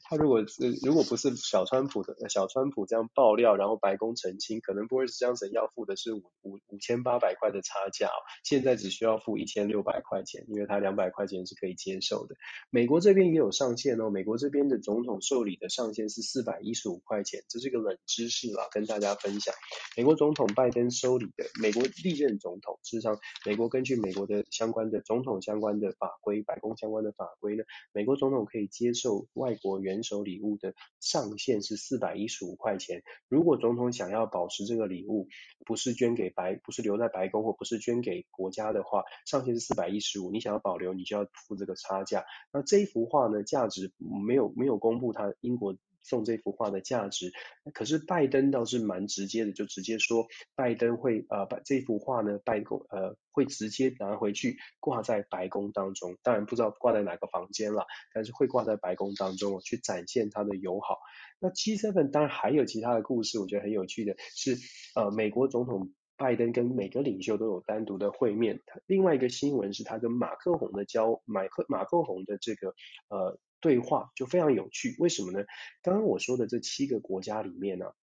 [0.05, 0.45] 他如果
[0.83, 8.11] 如果不是小川普的小川普这样爆料，然后白宫澄清，可能 Boris Johnson 要付的是五五五千八百块的差价，
[8.45, 12.37] 现在只需要付一千六百块钱，因为他两百块钱是可以接受的。
[12.71, 19.53] 美国这边也有上限哦，美国这边的总统受礼的上限是四百一十五块钱，这是一个冷知识啦，跟大家分享。
[19.97, 25.93] 美国总统拜登收礼的，美国历任总统，事实上美国根据美国的相关的总统相关的。
[26.05, 33.03] 法规，白宫相关的法规呢，美国总统可以接受外国元首礼物的上限是四百一十五块钱。
[33.29, 35.29] 如果总统想要保持这个礼物，
[35.65, 40.31] 不是捐给白，不是留在白宫，或不是捐给国家的话，上限是四百一十五。
[40.31, 42.27] 你想要保留，你就要付这个差价。
[42.53, 43.91] 那这一幅画呢，价值
[44.27, 45.75] 没有没有公布它英国。
[46.05, 47.33] 送这幅画的价值，
[47.73, 60.99] 可是拜登倒是蛮直接的，就直接说拜登会呃把这幅画呢，白宫呃会直接拿回去挂在白宫当中，当然不知道挂在哪个房间了，但是会挂在白宫当中去展现他的友好。
[61.41, 64.59] 那 G7 当然还有其他的故事，我觉得很有趣的是，
[64.95, 68.61] 呃，美国总统拜登跟每个领袖都有单独的会面。
[68.87, 72.75] 另外一个新闻是他跟马克宏的交马克马克宏的这个
[73.09, 73.39] 呃。
[73.65, 75.47] 对话就非常有趣，为什么呢？
[75.83, 77.95] 刚刚我说的这七个国家里面呢、啊，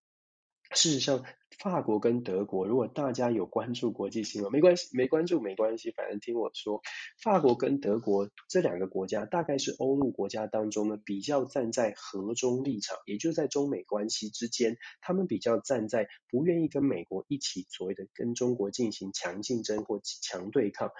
[0.74, 1.24] 事实上，
[1.60, 6.82] 法国跟德国，如果大家有关注国际新闻，没关系，没关注没关系，反正听我说，
[7.22, 20.92] 法国跟德国这两个国家，大概是欧陆国家当中呢，比较站在和中立场，也就是在中美关系之间，他们比较站在不愿意跟美国一起所谓的跟中国进行强竞争或强对抗。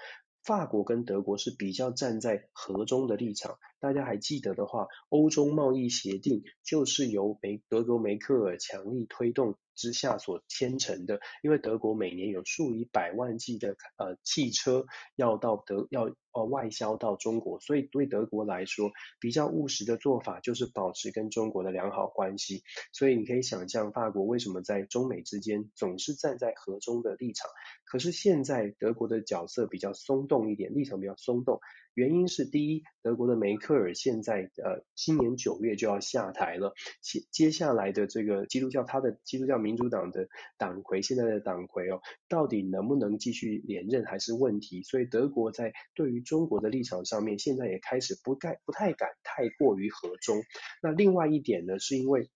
[0.42, 3.58] 法国跟德国是比较站在和中的立场。
[3.78, 11.20] 大家还记得的话，欧洲贸易协定就是由梅德国梅克尔强力推动之下所牵成的。
[11.42, 22.62] 因为德国每年有数以百万计的呃汽车要到德要呃外销到中国，所以对德国来说，比较务实的做法就是保持跟中国的良好关系。
[22.92, 27.50] 所以你可以想象，法国为什么在中美之间总是站在和中的立场。
[27.84, 31.60] 可是现在德国的角色比较松动一点，立场比较松动。
[31.94, 50.42] 原因是第一，德国的梅克尔现在呃今年九月就要下台了，接接下来的这个基督教他的基督教民主党的党魁现在的党魁哦，到底能不能继续连任还是问题，所以德国在对于中国的立场上面，现在也开始不太不太敢太过于和中。
[50.82, 52.30] 那另外一点呢，是因为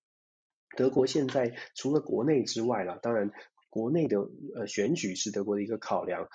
[0.76, 3.30] 德国现在除了国内之外啦，当然
[3.70, 4.18] 国内的
[4.54, 6.28] 呃选举是德国的一个考量。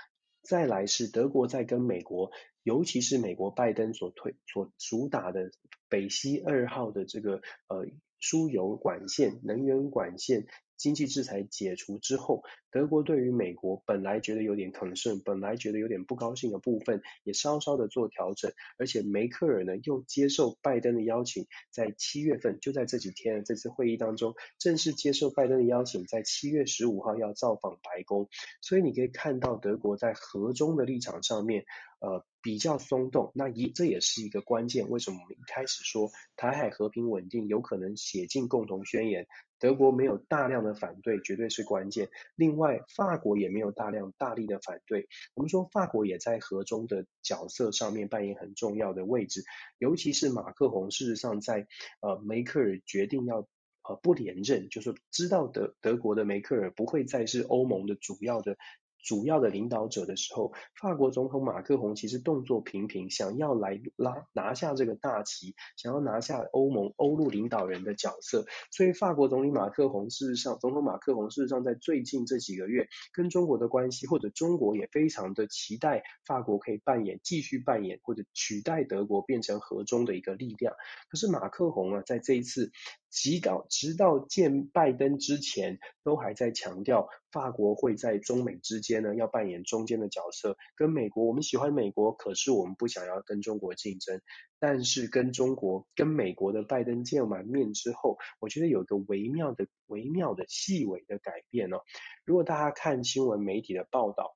[0.44, 2.32] 再来是德国在跟美国，
[2.64, 5.52] 尤其是美国拜登所推所主打的
[5.90, 7.88] 北溪二号的这个呃
[8.20, 10.48] 输油管线、能源管线。
[10.82, 18.52] 经济制裁解除之后，德国对于美国本来觉得有点 concern，本来觉得有点不高兴的部分，也稍稍的做调整。
[18.80, 28.28] 而且梅克尔呢，又接受拜登的邀请，在七月份就在这几天这次会议当中，正式接受拜登的邀请，在七月十五号要造访白宫。
[28.60, 31.66] 所以你可以看到德国在和中的立场上面，
[32.00, 33.32] 呃，比较松动。
[33.36, 34.90] 那一这也是一个关键。
[34.90, 39.28] 为什么我们一开始说台海和平稳定有可能写进共同宣言？
[39.62, 42.10] 德国没有大量的反对，绝对是关键。
[42.36, 45.08] 另外，法国也没有大量大力的反对。
[45.36, 49.44] 我们说，法国也在和中的角色上面扮演很重要的位置。
[49.78, 51.68] 尤其是马克宏，事实上在
[52.02, 53.48] 呃梅克尔决定要
[53.84, 58.58] 呃不连任，就是知道德德国的梅克尔不会再是欧盟的主要的。
[59.04, 68.46] 主要的领导者的时候，法国总统马克宏其实动作频频，想要来拉拿下这个大旗，想要拿下欧盟欧陆领导人的角色。
[68.72, 80.74] 所以法国总理马克宏事实上，总统马克宏事实上在最近这几个月跟中国的关系，或者中国也非常的期待法国可以扮演继续扮演或者取代德国变成和中的一个力量。
[81.10, 82.72] 可是马克宏啊，在这一次。
[83.14, 90.58] 直到直到见拜登之前，都还在强调法国会在中美之间呢，要扮演中间的角色。
[90.76, 94.22] 跟美国，我们喜欢美国，可是我们不想要跟中国竞争。
[94.60, 101.78] 但是跟中国、跟美国的拜登见完面之后，我觉得有一个微妙的、微妙的细微的改变哦。
[102.26, 104.36] 如果大家看新闻媒体的报道。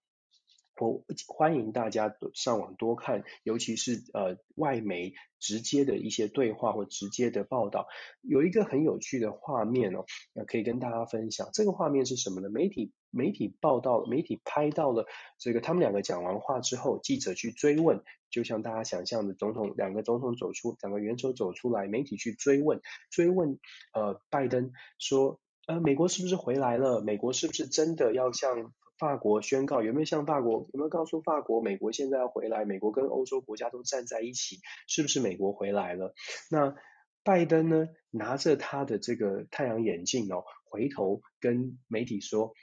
[0.77, 7.87] 我欢迎大家上网多看，尤其是呃外媒直接的一些对话或直接的报道，
[8.21, 10.05] 有一个很有趣的画面哦，
[10.47, 11.49] 可以跟大家分享。
[11.53, 12.49] 这个画面是什么呢？
[12.49, 15.05] 媒体媒体报道，媒体拍到了
[15.37, 23.59] 这个他们两个讲完话之后，记者去追问，就像大家想象的，总统两个总统走出，两个元首走出来，媒体去追问，追问
[23.93, 27.01] 呃拜登说，呃美国是不是回来了？
[27.01, 32.65] 美国是不是真的要向法国宣告有没有向法国有没有告诉法国，美国现在要回来？
[32.65, 36.13] 美国跟欧洲国家都站在一起，是不是美国回来了？
[36.49, 36.75] 那
[37.23, 37.87] 拜登呢？
[38.11, 42.53] 拿着他的这个太阳眼镜哦，回头跟媒体说，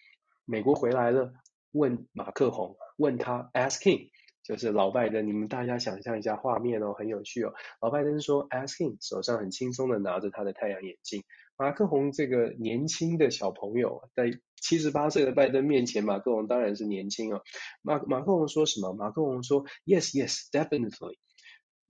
[0.45, 1.33] 美国回来了。
[1.73, 4.11] 问马克宏，问他 ask him，
[4.42, 7.55] 就是老拜登，你们大家想象一下画面哦，很有趣哦。
[7.81, 11.25] 老拜登说 ask him，手上很轻松的拿着他的太阳眼镜。
[11.57, 14.25] 马克宏这个年轻的小朋友，在
[14.62, 17.40] 七十八岁的拜登面前，马克龙当然是年轻啊。
[17.83, 18.94] 马马克龙说什么？
[18.94, 21.16] 马克龙说：“Yes, yes, definitely。”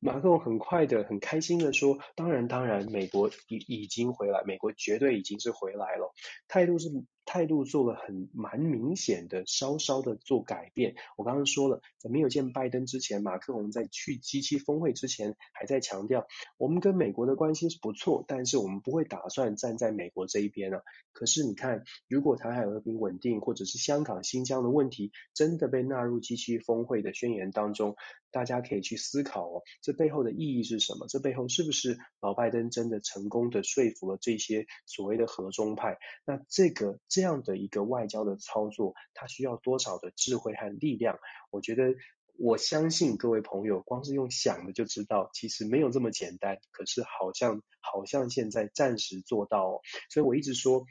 [0.01, 6.13] 马克龙很快的、很开心的说：“当然，当然，美国已已经回来，美国绝对已经是回来了。”
[6.49, 6.89] 态度是。
[7.25, 10.97] 态度做了很蛮明显的，稍稍的做改变。
[11.17, 16.27] 我刚刚说了，在没有见拜登之前，马克龙在去 G7 峰会之前，还在强调，
[16.59, 20.83] 我们跟美国的关系是不错，但是我们不会打算站在美国这一边啊。
[21.13, 27.97] 可是你看，如果台海和平稳定，或者是香港、新疆的问题真的被纳入 G7 峰会的宣言当中，
[28.33, 31.07] 大家可以去思考哦，这背后的意义是什么？
[31.09, 35.99] 这背后是不是老拜登真的成功的说服了这些所谓的和中派？
[36.27, 36.99] 那这个。
[37.09, 41.19] 这样的一个外交的操作，它需要多少的智慧和力量？
[41.51, 41.95] 我觉得，
[42.39, 46.57] 我相信各位朋友，光是用想的就知道，其实没有这么简单。
[46.71, 50.87] 可是好像好像现在暂时做到哦，所以我一直说。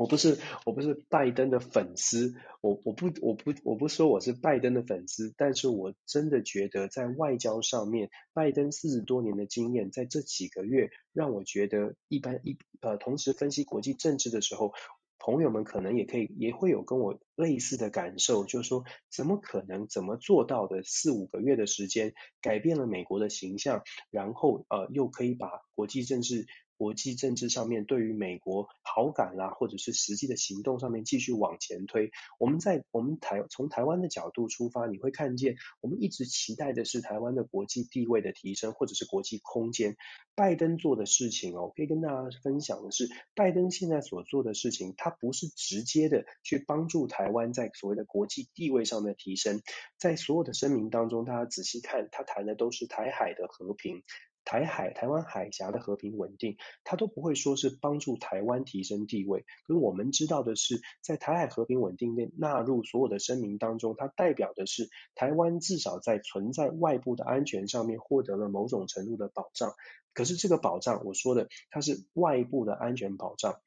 [0.00, 14.72] 我不是我不是拜登的粉丝，我我不我不我不说我是拜登的粉丝，但是我真的觉得在外交上面，拜登四十多年的经验，在这几个月让我觉得一般一呃，同时分析国际政治的时候，
[15.18, 26.46] 朋友们可能也可以也会有跟我类似的感受，就是说怎么可能怎么做到的四五个月的时间改变了美国的形象，然后呃又可以把国际政治。
[26.80, 32.10] 国际政治上面对于美国好感啦，或者是实际的行动上面继续往前推。
[32.38, 39.94] 我们在我们台从台湾的角度出发，你会看见我们一直期待的是台湾的国际地位的提升，或者是国际空间。
[40.34, 49.60] 拜登做的事情哦，可以跟大家分享的是，拜登现在所做的事情，他不是直接的去帮助台湾在所谓的国际地位上的提升。
[49.98, 54.02] 在所有的声明当中，大家仔细看，他谈的都是台海的和平。
[54.50, 59.44] 台海、台湾海峡的和平稳定，它都不会说是帮助台湾提升地位。
[59.64, 69.72] 可是我们知道的是，在台海和平稳定内纳入所有的声明当中，它代表的是台湾至少在存在外部的安全上面获得了某种程度的保障。
[70.14, 73.60] 可是这个保障，我说的它是外部的安全保障。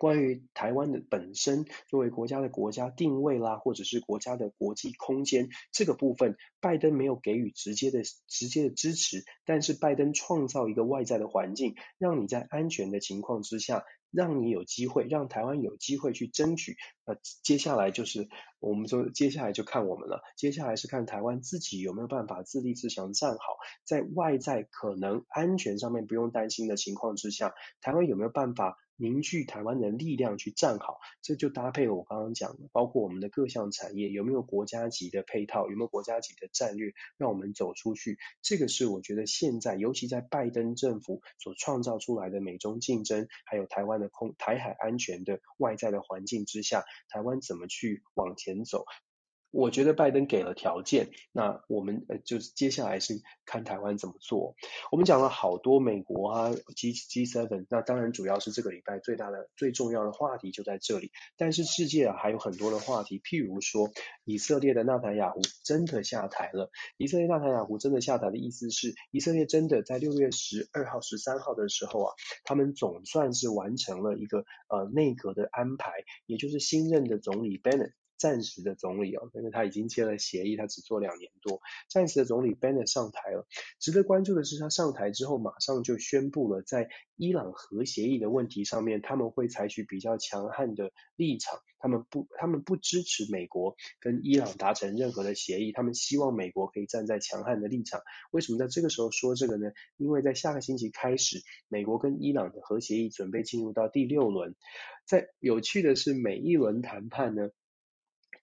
[0.00, 16.78] 关于台湾的本身作为国家的国家定位啦，或者是国家的国际空间这个部分，拜登没有给予直接的直接的支持，但是拜登创造一个外在的环境，让你在安全的情况之下，让你有机会，让台湾有机会去争取。
[17.04, 20.22] 呃，接下来就是我们说，接下来就看我们了。
[20.34, 28.78] 接下来是看台湾自己有没有办法自立自强站好，在外在可能安全上面不用担心的情况之下，台湾有没有办法？
[29.00, 38.18] 凝聚台湾的力量去站好，这就搭配了我刚刚讲的，包括我们的各项产业有没有国家级的配套，有没有国家级的战略，让我们走出去。
[38.42, 48.84] 这个是我觉得现在，尤其在拜登政府所创造出来的美中竞争，还有台湾的空台海安全的外在的环境之下，台湾怎么去往前走？
[49.50, 54.54] 我觉得拜登给了条件，那我们呃就是接下来是看台湾怎么做。
[54.92, 61.10] 我们讲了好多美国啊 G G7，那当然主要是这个礼拜最大的最重要的话题就在这里。
[61.36, 63.90] 但是世界啊还有很多的话题，譬如说
[64.24, 66.70] 以色列的纳坦雅胡真的下台了。
[66.96, 75.90] 以色列纳坦雅胡真的下台的意思是，以色列真的在六月十二号、十三号的时候啊，他们总算是完成了一个呃内阁的安排，
[76.26, 77.92] 也就是新任的总理 Bennett。
[78.20, 81.62] 暂时的总理哦，因为他已经签了协议，他只做两年多。
[81.88, 83.46] 暂时的总理 Bennett 上台了。
[83.78, 91.58] 值得关注的是，他上台之后马上就宣布了，在伊朗核协议的问题上面，他们会采取比较强悍的立场。
[91.82, 95.72] 他们不，他们不支持美国跟伊朗达成任何的协议。
[95.72, 98.02] 他们希望美国可以站在强悍的立场。
[98.32, 99.72] 为什么在这个时候说这个呢？
[99.96, 104.54] 因为在下个星期开始，美国跟伊朗的核协议准备进入到第六轮。
[105.06, 107.48] 在有趣的是，每一轮谈判呢，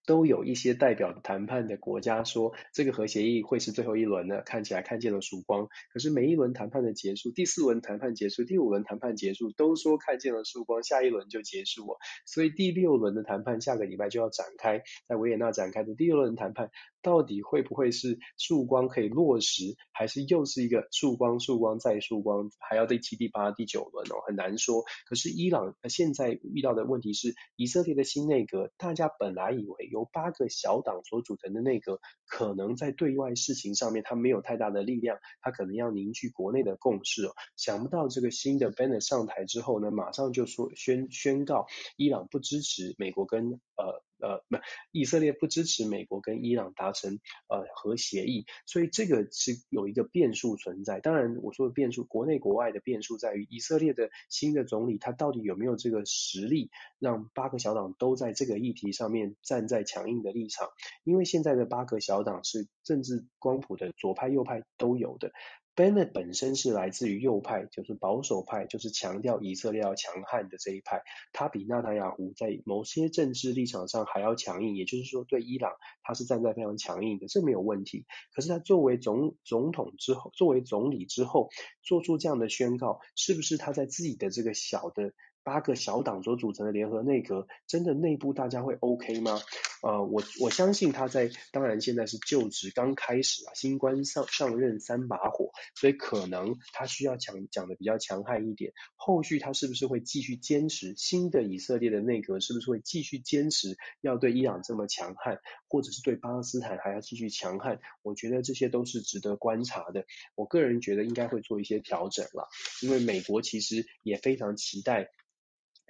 [0.08, 5.68] 都有一些代表谈判的国家说，这个核协议会是最后一轮的，看起来看见了曙光。
[5.93, 11.97] 可是每一轮谈判的结束，第四轮谈判结束，第五轮谈判结束，都说看见了曙光，下一轮就结束了。
[12.26, 16.72] 所以第六轮的谈判下个礼拜就要展开，在维也纳展开的第六轮谈判。
[17.08, 24.84] 到底会不会是曙光可以落实，还是又是一个曙光、曙光再曙光，还要第七、第八、第九轮哦，很难说。
[25.05, 37.32] 可是伊朗现在遇到的问题是，以色列的新内阁，大家本来以为由八个小党所组成的内阁，可能在对外事情上面他没有太大的力量，他可能要凝聚国内的共识哦。
[37.55, 44.03] 想不到这个新的 Bennett 上台之后呢，马上就说宣宣告伊朗不支持美国跟呃。
[44.20, 44.57] 呃，不，
[44.91, 50.99] 以色列不支持美国跟伊朗达成呃核协议，所以这个是有一个变数存在。
[50.99, 60.68] 当然，我说的变数，国内国外的变数在于以色列的新的总理他到底有没有这个实力，让八个小党都在这个议题上面站在强硬的立场。
[61.03, 65.32] 因为现在的八个小党是政治光谱的左派右派都有的。
[65.78, 71.03] Bennett 本身是来自于右派，就是保守派，就是强调以色列要强悍的这一派。
[71.34, 78.07] 他比纳塔亚胡在某些政治立场上还要强硬，也就是说对伊朗他是站在非常强硬的，这没有问题。
[78.34, 81.49] 可是他作为总总统之后，作为总理之后
[81.84, 85.13] 做出这样的宣告，是不是他在自己的这个小的
[85.48, 89.39] 八个小党所组成的联合内阁，真的内部大家会 OK 吗？
[89.82, 98.74] 呃，我我相信他在，当然现在是就职刚开始啊，新官上上任三把火，所以可能他需要讲讲的比较强悍一点。
[98.98, 105.39] 后续他是不是会继续坚持新的以色列的内阁，是不是会继续坚持要对伊朗这么强悍，
[105.70, 107.80] 或者是对巴勒斯坦还要继续强悍？
[108.02, 110.04] 我觉得这些都是值得观察的。
[110.36, 112.50] 我个人觉得应该会做一些调整了，
[112.82, 115.10] 因为美国其实也非常期待。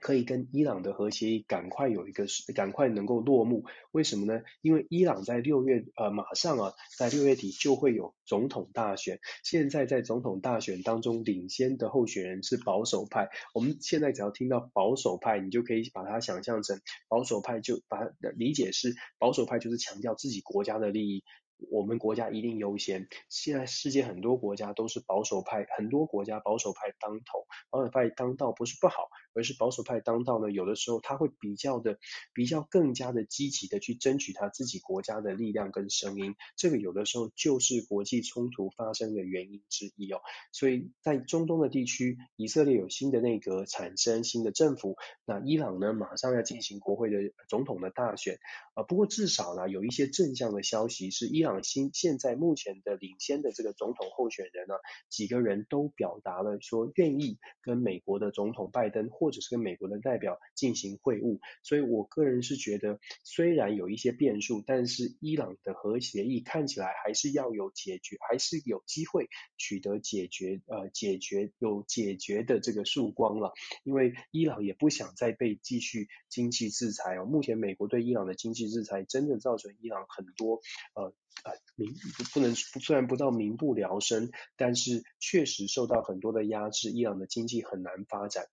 [0.01, 2.25] 可以跟伊朗的核协议赶快有一个
[2.55, 4.41] 赶快能够落幕，为什么呢？
[4.61, 21.23] 因为伊朗在六月呃马上啊，在六月底就会有总统大选，现在在总统大选当中领先的候选人是保守派，我们现在只要听到保守派，你就可以把它想象成保守派，就把它理解是保守派就是强调自己国家的利益。
[21.71, 23.07] 我们国家一定优先。
[23.29, 31.97] 现在世界很多国家都是保守派，很多国家保守派当头，保守派当道不是不好，而是保守派当道呢，有的时候他会比较的，
[32.33, 36.35] 比较更加的积极的去争取他自己国家的力量跟声音。
[36.55, 40.21] 这个有的时候就是国际冲突发生的原因之一哦。
[40.51, 44.95] 所以在中东的地区，以色列有新的内阁产生，新的政府，
[45.25, 48.37] 那伊朗呢，马上要进行国会的总统的大选
[48.75, 48.83] 啊。
[48.83, 51.57] 不过至少呢，有一些正向的消息是伊朗。
[51.67, 54.75] 新现在目前的领先的这个总统候选人呢，
[55.09, 69.27] 几个人都表达了说愿意跟美国的总统拜登或者是跟美国的代表进行会晤，所以我个人是觉得虽然有一些变数，但是伊朗的核协议看起来还是要有解决，还是有机会
[69.57, 73.51] 取得解决，呃，解决有解决的这个曙光了，
[73.83, 80.61] 因为伊朗也不想再被继续经济制裁哦，目前美国对伊朗的经济制裁真的造成伊朗很多
[80.93, 81.13] 呃。
[81.43, 88.45] 啊，民不不能虽然不到民不聊生，但是确实受到很多的压制，伊朗的经济很难发展。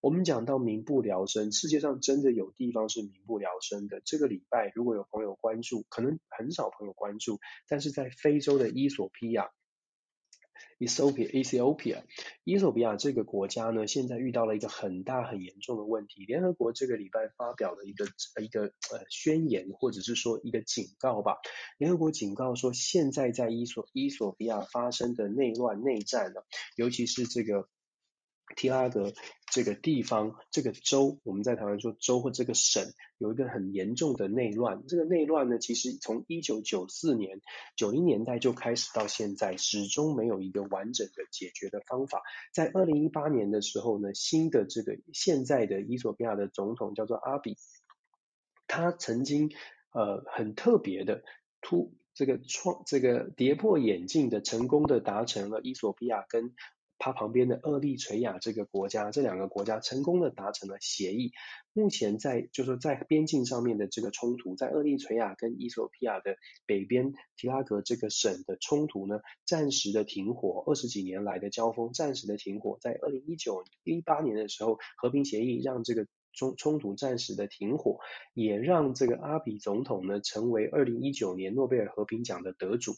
[0.00, 4.02] 我们讲到民不聊生，世界上真的有地方是民不聊生的。
[4.04, 9.50] 这个礼拜如果有朋友关注，可能很少朋友关注，但是在非洲的伊索比亚。
[10.78, 12.02] Ethiopia, Ethiopia,
[12.44, 16.24] 伊索比亚这个国家呢，现在遇到了一个很大很严重的问题。
[16.24, 18.06] 联合国这个礼拜发表了一个
[18.42, 21.36] 一个呃宣言，或者是说一个警告吧。
[21.78, 26.40] 联合国警告说，现在在伊索伊索比亚发生的内乱内战呢，
[26.76, 27.68] 尤其是这个。
[28.56, 29.12] 提拉格
[29.50, 32.84] 这个地方，这个州，我们在台湾说州或这个省，
[33.18, 34.84] 有一个很严重的内乱。
[34.86, 37.40] 这个内乱呢，其实从一九九四年、
[37.74, 42.22] 九零年代就开始到现在，始终没有一个完整的解决的方法。
[42.52, 47.56] 在二零一八年的时候呢，新的这个现在的伊索比亚的总统叫做阿比，
[48.66, 49.50] 他曾经
[49.92, 51.24] 呃很特别的
[51.60, 56.54] 突这个创这个跌破眼镜的成功的达成了伊索比亚跟。
[56.98, 61.32] 他旁边的厄立垂亚这个国家，这两个国家成功的达成了协议。
[61.72, 66.36] 目前在就是说在边境上面的这个冲突，在厄立垂亚跟伊索比亚的
[66.66, 77.98] 北边提拉格这个省的冲突呢，暂时的停火，二十几年来的交锋暂时的停火，在二零一九一八年的时候，和平协议让这个冲冲突暂时的停火，
[78.34, 82.94] 也让这个阿比总统呢成为二零一九年诺贝尔和平奖的得主。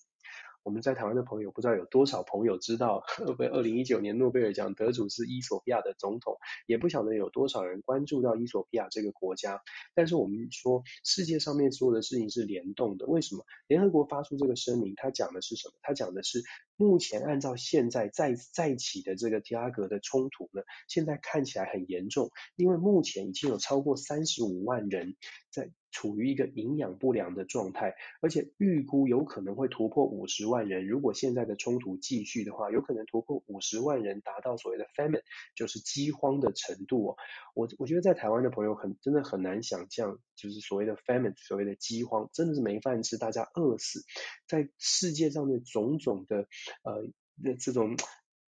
[0.67, 3.05] 我们在台湾的朋友不知道有多少朋友知道，
[3.39, 9.62] 被二零一九年诺贝尔奖得主是伊索比亚的总统，也不晓得有多少人关注到伊索比亚这个国家。
[9.95, 13.07] 但是我们说，世界上面所有的事情是联动的。
[13.07, 13.45] 为什么？
[13.69, 15.75] 联合国发出这个声明，它讲的是什么？
[15.83, 16.43] 它讲的是，
[16.75, 25.14] 目前按照现在再再起的这个提拉格的冲突呢，现在看起来很严重，因为目前已经有超过三十五万人
[25.53, 25.71] 在。
[25.97, 30.86] 处于一个营养不良的状态，而且预估有可能会突破五十万人。
[30.86, 35.22] 如果现在的冲突继续的话，有可能突破五十万人，达到所谓的 famine，
[35.55, 37.16] 就是饥荒的程度哦。
[37.55, 44.03] 我我觉得在台湾的朋友很真的很难想象，就是所谓的 famine，所谓的饥荒，真的是没饭吃，大家饿死，
[44.47, 46.47] 在世界上的种种的
[46.82, 47.07] 呃
[47.42, 47.97] 的这种。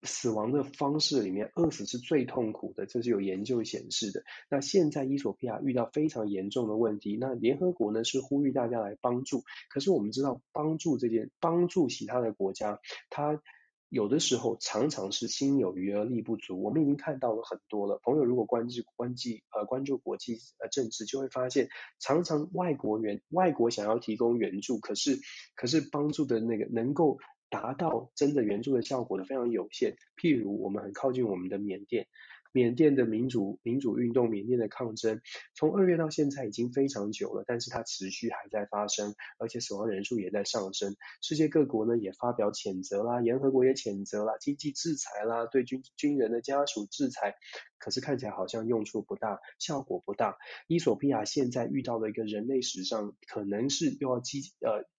[0.04, 4.24] 死亡的方式里面，饿死是最痛苦的，这是有研究显示的。
[4.50, 9.44] 那现在伊索比亚遇到非常严重的问题，那联合国呢是呼吁大家来帮助。
[9.70, 12.80] 可是我们知道，帮助这件帮助其他的国家，
[13.10, 13.42] 它
[13.88, 16.62] 有的时候常常是心有余而力不足。
[16.62, 18.00] 我们已经看到了很多了。
[18.04, 25.20] 朋友如果关注关注呃关注国际呃政治，就会发现，常常外国援外国想要提供援助，可是
[25.56, 27.20] 可是帮助的那个能够。
[27.54, 29.96] 达到真的援助的效果呢，非常有限。
[30.18, 32.08] 譬如我们很靠近我们的缅甸，
[32.52, 35.22] 缅甸的民主民主运动，缅甸的抗争，
[35.54, 40.96] 从二月到现在已经非常久了，但是它持续还在发生，而且死亡人数也在上升。
[41.22, 47.36] 世界各国呢也发表谴责啦，联合国也谴责啦，经济制裁啦，对军军人的家属制裁，
[47.78, 50.38] 可是看起来好像用处不大，效果不大。
[50.66, 54.92] 伊索比亚现在遇到了一个人类史上可能是又要激呃。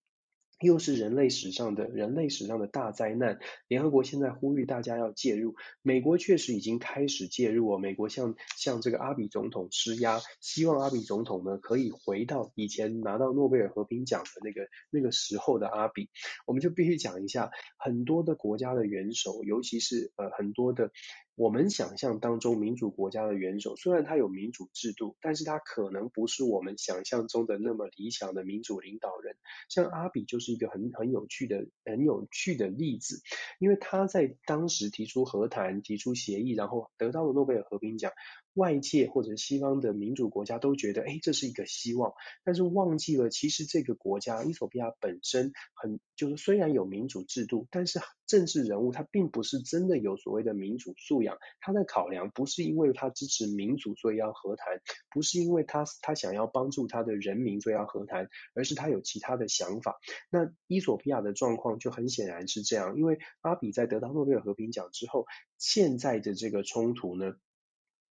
[0.60, 3.38] 又是人类史上的人类史上的大灾难，
[3.68, 16.08] 联合国现在呼吁大家要介入，美国确实已经开始介入哦，美国向向这个阿比总统施压，希望阿比总统呢可以回到以前拿到诺贝尔和平奖的那个那个时候的阿比。
[16.46, 20.90] 我们就必须讲一下，很多的国家的元首，尤其是呃很多的
[21.36, 29.36] 我们想象当中民主国家的元首，虽然他有民主制度，但是他可能不是我们想象中的那么理想的民主领导人。
[29.68, 33.20] 像阿比就是一个很很有趣的很有趣的例子，
[33.58, 38.12] 因为他在当时提出和谈、提出协议，然后得到了诺贝尔和平奖。
[38.54, 42.12] 外界或者西方的民主国家都觉得，哎，这是一个希望，
[42.44, 51.36] 但是忘记了，其实这个国家，伊索比亚本身很，就是虽然有民主制度，但是政治人物他并不是真的有所谓的民主素养。
[51.60, 54.80] 他的考量不是因为他支持民主所以要和谈，
[55.10, 59.98] 不是因为他他想要帮助他的人民所以要和谈，而是他有其他的想法。
[60.30, 65.26] 那伊索比亚的状况就很显然是这样，因为阿比在得到诺贝尔和平奖之后，
[65.58, 67.34] 现在的这个冲突呢，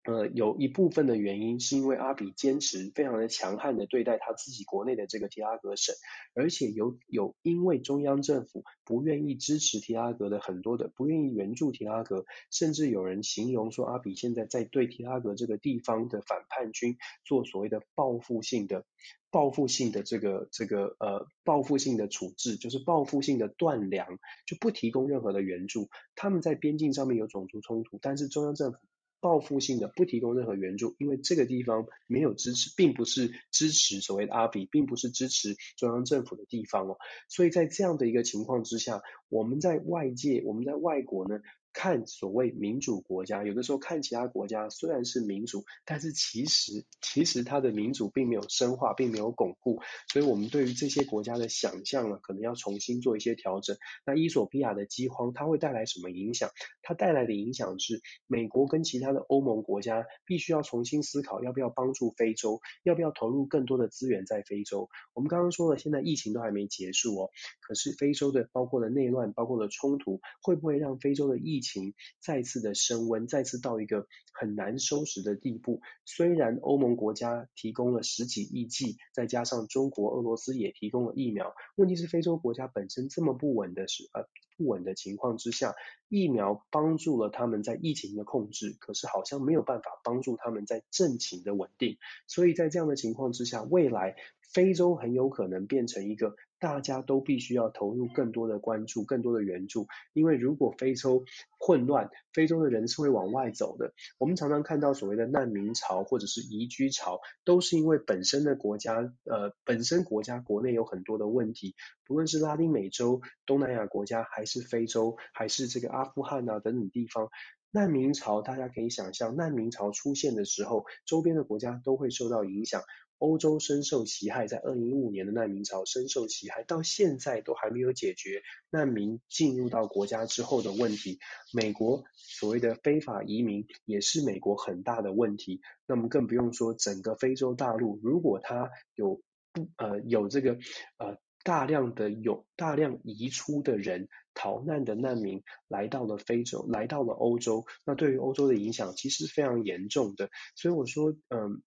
[0.05, 5.94] 呃，有一部分的原因是因为阿比坚持非常的强悍的对待他自己国内的这个提拉格省，
[6.34, 18.84] 而且有有因为中央政府不愿意支持提拉格的很多的不愿意援助提拉格，甚至有人形容说阿比现在在对提拉格这个地方的反叛军做所谓的报复性的
[19.30, 25.88] 报复性的这个这个呃报复性的处置，就是报复性的断粮，就不提供任何的援助。
[26.16, 28.78] 他们在边境上面有种族冲突，但是中央政府。
[29.22, 36.98] 报复性的不提供任何援助，因为这个地方没有支持，并不是支持所谓的阿比，并不是支持中央政府的地方哦。
[37.28, 41.40] 所以在这样的一个情况之下，我们在外界，我们在外国呢，
[41.72, 49.80] 看所谓民主国家，有的时候看其他国家虽然是民主，但是其实其实它的民主并没有深化，并没有巩固，
[50.12, 53.76] 所以我们对于这些国家的想象呢，可能要重新做一些调整。
[54.04, 56.50] 那伊索比亚的饥荒它会带来什么影响？
[56.82, 64.90] 它带来的影响是，美国跟其他的欧盟国家必须要重新思考，要不要帮助非洲，要不要投入更多的资源在非洲。
[65.14, 75.80] 我们刚刚说了，现在疫情都还没结束哦，可是非洲的包括了内乱，包括了冲突，会不会让非洲的疫疫情再次的升温，再次到一个很难收拾的地步。
[76.04, 84.24] 虽然欧盟国家提供了十几亿剂，再加上中国、俄罗斯也提供了疫苗，问题是非洲国家本身这么不稳的是呃
[84.56, 85.76] 不稳的情况之下，
[86.08, 91.96] 疫苗帮助了他们在疫情的控制，可是好像没有办法帮助他们在政情的稳定。
[92.26, 94.16] 所以在这样的情况之下，未来
[94.52, 96.34] 非洲很有可能变成一个。
[96.62, 101.24] 大家都必须要投入更多的关注，更多的援助，因为如果非洲
[101.58, 103.92] 混乱，非洲的人是会往外走的。
[104.16, 111.74] 我们常常看到所谓的难民潮或者是移居潮，都是因为本身的国家，呃，本身国家国内有很多的问题，
[112.06, 117.28] 不论是拉丁美洲、东南亚国家，还是非洲，还是这个阿富汗啊等等地方，
[117.72, 122.82] 难民潮大家可以想象，难民潮出现的时候，周边的国家都会受到影响。
[123.22, 131.20] 欧洲深受其害，在二零一五年的难民潮深受其害，到现在都还没有解决难民进入到国家之后的问题。
[131.52, 135.60] 美国所谓的非法移民也是美国很大的问题。
[135.86, 140.58] 那么更不用说整个非洲大陆，如果它有不呃有这个
[140.98, 150.28] 呃大量的有大量移出的人逃难的难民来到了非洲，来到了欧洲，那对于欧洲的影响其实非常严重的。
[150.56, 151.62] 所以我说，嗯、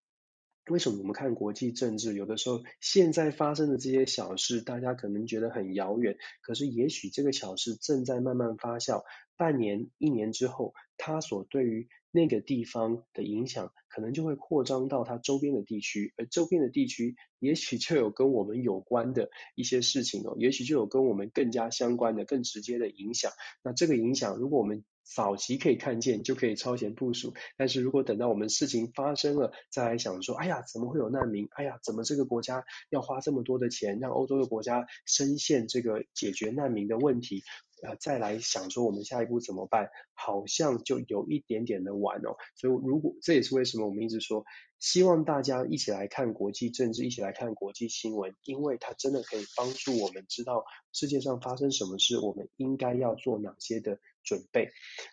[0.70, 9.04] 为什么我们看国际政治，有的时候现在发生的这些小事，大家可能觉得很遥远，可是也许这个小事正在慢慢发酵，
[9.38, 23.32] 半年、一年之后，它所对于那个地方的影响，可能就会扩张到它周边的地区，而周边的地区，也许就有跟我们有关的一些事情哦，也许就有跟我们更加相关的、更直接的影响。
[23.64, 27.34] 那这个影响，如果我们早期可以看见，就可以超前部署。
[27.58, 31.48] 但是如果等到我们事情发生了，再来想说，哎呀，怎么会有难民？
[31.52, 37.44] 哎呀，怎么这个国家要花这么多的钱，让欧洲的国家深陷这个解决难民的问题？
[37.84, 39.90] 呃，再来想说我们下一步怎么办？
[40.14, 42.36] 好像就有一点点的晚哦。
[42.56, 44.44] 所以如果这也是为什么我们一直说，
[44.80, 54.72] 希望大家一起来看国际政治，一起来看国际新闻，因为它真的可以帮助我们知道世界上发生什么事，我们应该要做哪些的准备。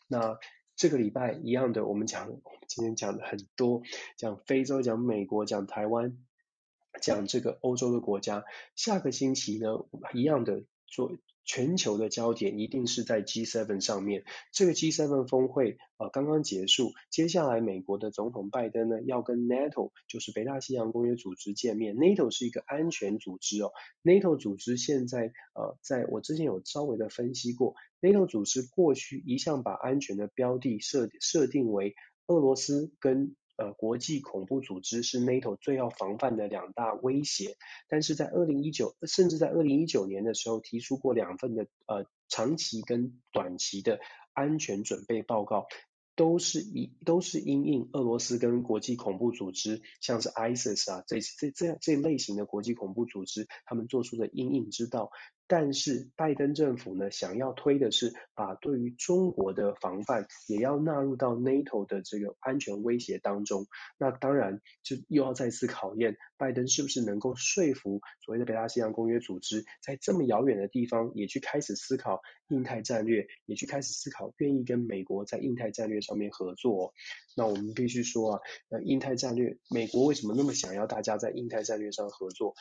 [0.08, 0.38] 那
[0.74, 2.28] 这个礼拜一样的，我们讲，
[2.66, 3.82] 今天讲的很多，
[4.16, 6.18] 讲非洲，讲美国，讲台湾，
[7.00, 8.44] 讲这个欧洲的国家。
[8.74, 9.68] 下个星期呢，
[10.14, 11.12] 一样的做。
[11.44, 14.24] 全球的焦点一定是在 G7 上面。
[14.52, 21.96] 这个 G7 峰会呃刚刚结束，接下来美国的总统拜登呢要跟 NATO，就是北大西洋公约组织见面。
[21.96, 23.72] NATO 是一个安全组织哦
[24.02, 31.94] ，NATO 组织现在呃在我之前有稍微的分析过，NATO 组织过去一向把安全的标的设设定为
[32.26, 33.36] 俄罗斯跟。
[33.56, 37.56] 呃，国际恐怖组织是 NATO 最要防范的两大威胁，
[37.88, 44.00] 但是在二零一九，甚至在二零一九年的时候，提出过两份的呃长期跟短期的
[44.32, 45.66] 安全准备报告，
[46.16, 55.10] 都是以都是因应俄罗斯跟国际恐怖组织，像是 ISIS 啊这这这样这类型的国际恐怖组织，他们做出的因应之道。
[55.54, 63.66] 但是拜登政府呢，想要推的是把对于中国的防范也要纳入到 NATO 的这个安全威胁当中。
[63.98, 76.94] 那当然就又要再次考验拜登是不是能够说服所谓的北大西洋公约组织，在这么遥远的地方也去开始思考印太战略，也去开始思考愿意跟美国在印太战略上面合作。
[77.36, 78.40] 那我们必须说啊，
[78.70, 82.54] 呃，印太战略，美国为什么那么想要大家在印太战略上合作？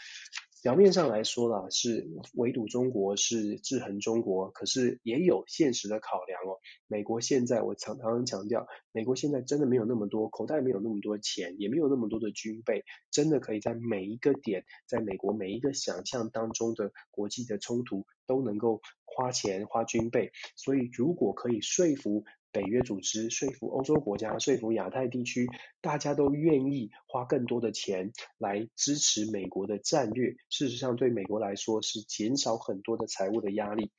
[0.61, 6.59] 表面上来说啦，是围堵中国，是制衡中国，可是也有现实的考量哦。
[6.85, 20.31] 美国现在我常常强调，美国现在真的没有那么多，口袋没有那么多钱，也没有那么多的军备，真的可以在每一个点，在美国每一个想象当中的国际的冲突都能够花钱花军备。
[20.55, 22.23] 所以如果可以说服。
[22.51, 25.49] 北约组织说服欧洲国家，说服亚太地区，
[25.81, 30.35] 大家都愿意花更多的钱来支持美国的战略。
[30.49, 33.91] 事实上，对美国来说是减少很多的财务的压力。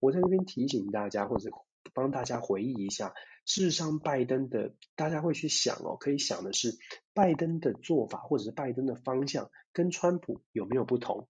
[0.00, 1.50] 我在这边提醒大家，或者
[1.94, 3.14] 帮大家回忆一下，
[3.46, 6.76] 事实上，拜登的大家会去想哦，可以想的是，
[7.14, 11.28] 拜登的做法或者是拜登的方向跟川普有没有不同？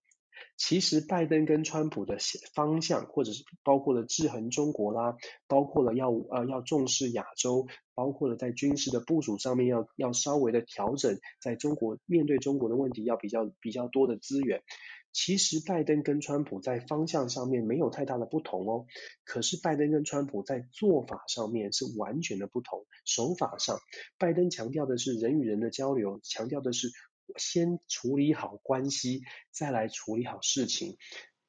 [0.57, 2.19] 其实拜登跟川普的
[2.55, 5.17] 方向，或者是包括了制衡中国啦，
[5.49, 14.63] 包括了要呃要重视亚洲，包括了在军事的部署上面要要稍微的调整，在中国面对中国的问题要比较比较多的资源。
[15.13, 18.87] 其实拜登跟川普在方向上面没有太大的不同哦，
[19.25, 22.87] 可是拜登跟川普在做法上面是完全的不同。
[23.05, 23.81] 手法上，
[24.19, 26.93] 拜登强调的是人与人的交流，强调的是。
[27.37, 30.97] 先处理好关系，再来处理好事情。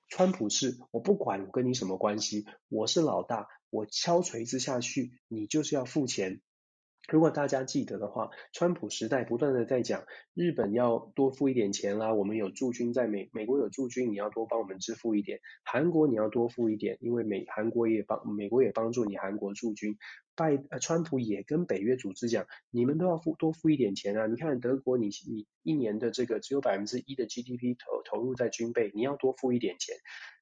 [0.08, 6.42] 川普是我不管我跟你什么关系，我是老大，我敲锤子下去，你就是要付钱。
[7.12, 15.42] 如果大家记得的话，川普时代不断的在讲日本要多付一点钱啦，我们有驻军在美，美国有驻军，你要多帮我们支付一点。
[15.66, 19.98] 韩国你要多付一点，因为美韩国也帮美国也帮助你韩国驻军。
[20.34, 24.28] 拜呃川普也跟北约组织讲，你们都要付多付一点钱啊！
[24.28, 29.96] 你看德国你，你一年的这个只有百分之一的 GDP 投投入在军备，你要多付一点钱。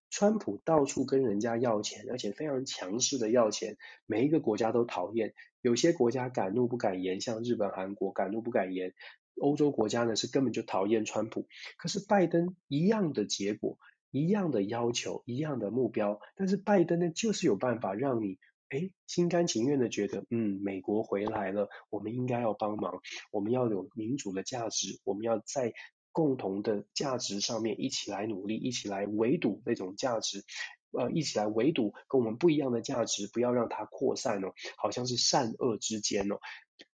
[0.10, 5.34] 川普到处跟人家要钱，而且非常强势的要钱，每一个国家都讨厌。
[5.62, 8.94] 有些国家敢怒不敢言，像日本、韩国敢怒不敢言。
[9.40, 11.48] 欧洲国家呢是根本就讨厌川普。
[11.78, 13.78] 可是拜登一样的结果，
[14.10, 18.40] 一样的要求，一样的目标，但是拜登呢就是有办法让你，
[18.70, 23.02] 诶，心甘情愿的觉得，嗯，美国回来了，我们应该要帮忙，
[23.32, 25.74] 我们要有民主的价值，我们要在。
[26.12, 30.44] 共同的价值上面一起来努力，一起来围堵那种价值，
[30.92, 36.40] 呃，一起来围堵跟我们不一样的价值，不要让它扩散哦，好像是善恶之间哦。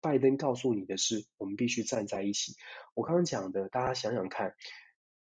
[0.01, 2.53] 拜登告诉你的是，我们必须站在一起。
[2.93, 4.55] 我刚刚讲的，大家想想看，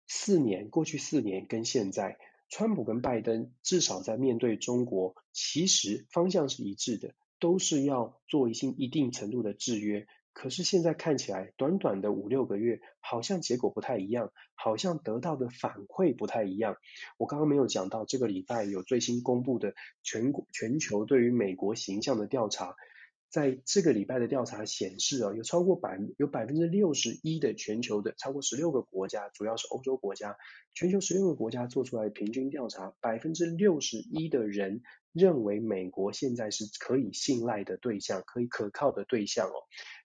[0.06, 2.16] 四年过去四年跟现在，
[2.48, 10.06] 川普跟拜登至少在面对中国，其实方向是一致的，都是要做一些一定程度的制约。
[10.32, 16.76] 可是现在看起来，短短的五六个月，好像结果不太一样，好像得到的反馈不太一样。
[17.18, 22.74] 我刚刚没有讲到，这个礼拜有最新公布的全国全球对于美国形象的调查，
[23.28, 30.36] 在这个礼拜的调查显示啊，有超过百有百分之六十一的全球的超过十六个国家，主要是欧洲国家，
[30.74, 39.64] 全球十六个国家做出来平均调查，百分之六十一的人认为美国现在是可以信赖的对象，可以可靠的对象哦。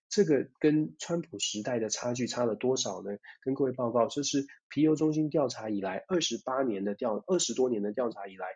[0.09, 3.17] 这个跟川普时代的差距差了多少呢？
[3.41, 8.47] 跟各位报告，这是皮尤中心调查以来二十八年的调二十多年的调查以来，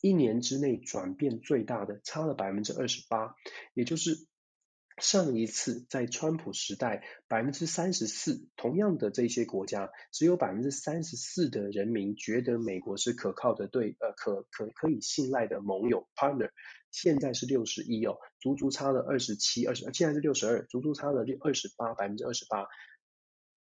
[0.00, 3.34] 一年之内转变最大的，差了百分之二十八，
[3.74, 4.29] 也就是。
[5.00, 16.50] 上一次在川普时代，百分之三十四，同样的这些国家，只有百分之三十四的人民觉得美国是可靠的对，呃，可可可以信赖的盟友 partner。
[16.90, 22.66] 现在是六十一哦，足足差了二十七、二十，现在是六十二，足足差了二十八，百分之二十八，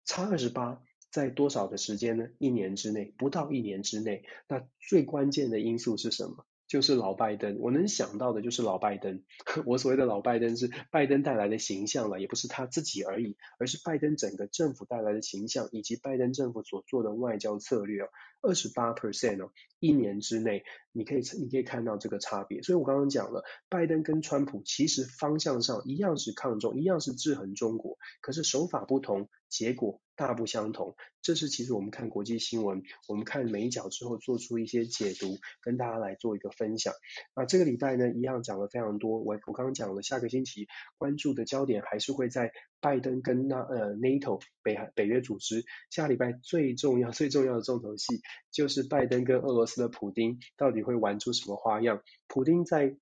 [0.05, 2.29] 差二十八，在多少的时间呢？
[2.39, 4.25] 一年之内，不到一年之内。
[4.49, 6.47] 那最关键的因素是什么？
[6.69, 9.23] 就是老拜登，我能想到的就是老拜登。
[9.65, 18.09] 我所谓的老拜登是拜登带来的形象了，也不是他自己而已，而是拜登整个政府带来的形象，以及拜登政府所做的外交策略哦，
[18.43, 19.51] 二十八 percent 哦，
[19.81, 20.63] 一年之内，
[20.93, 22.61] 你可以你可以看到这个差别。
[22.63, 30.95] 所以我刚刚讲了，拜登跟川普其实方向上一样是抗中，一样是制衡中国，可是手法不同，结果大不相同。
[31.21, 36.95] 这是其实我们看国际新闻，我们看美角之后做出一些解读，跟大家来做一个分享。
[37.35, 39.19] 那这个礼拜呢，一样讲了非常多。
[39.19, 45.65] 我我刚刚讲了，下个星期关注的焦点还是会在拜登跟那呃 NATO 北北约组织。
[45.91, 52.03] 下礼拜最重要 最重要的重头戏就是拜登跟俄罗斯的普丁到底会玩出什么花样？
[52.27, 52.97] 普丁在。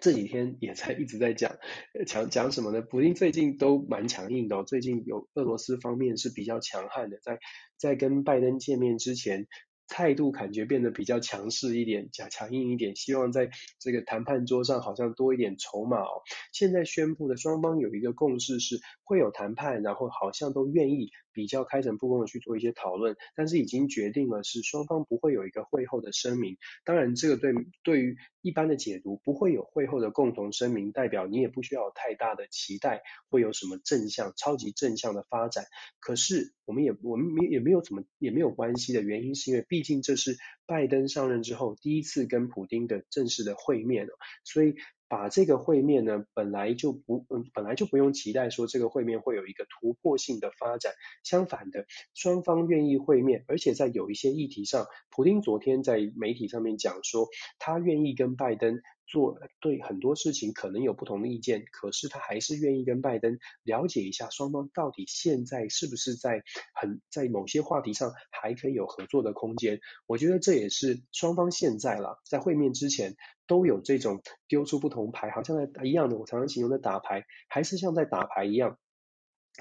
[0.00, 1.58] 这几天也在一直在讲，
[2.06, 2.80] 讲讲什么呢？
[2.82, 7.38] 普京最近都蛮强硬的，最近有俄罗斯方面是比较强悍的，在
[7.76, 9.46] 在跟拜登见面之前。
[9.92, 16.22] 态度感觉变得比较强势一点，加强硬一点，希望在这个谈判桌上好像多一点筹码哦。
[16.52, 26.56] 现在宣布的双方有一个共识是会有谈判，然后好像都愿意比较开诚布公的去做一些讨论，但是已经决定了是双方不会有一个会后的声明。
[26.84, 27.52] 当然，这个对
[27.82, 35.64] 对于一般的解读不会有会后的共同声明，代表你也不需要太大的期待会有什么正向、超级正向的发展。
[36.00, 44.06] 可是我们也我们没也没有怎么也没有关系的原因，是因为毕竟这是拜登上任之后第一次跟普丁的正式的会面，
[44.44, 44.74] 所以
[45.10, 50.94] 把这个会面呢，本来就不嗯本来就不用期待说这个会面会有一个突破性的发展。
[51.24, 51.84] 相反的，
[52.14, 58.80] 双方愿意会面，而且在有一些议题上，普丁昨天在媒体上面讲说，他愿意跟拜登。
[59.10, 66.42] 做对很多事情可能有不同的意见，可是他还是愿意跟拜登了解一下双方到底现在是不是在
[66.72, 69.80] 很在某些话题上还可以有合作的空间。
[70.06, 73.16] 我觉得这也是双方现在了，在会面之前
[73.48, 78.78] 都有这种丢出不同牌，好像在一样的，我常常形容的打牌，还是像在打牌一样。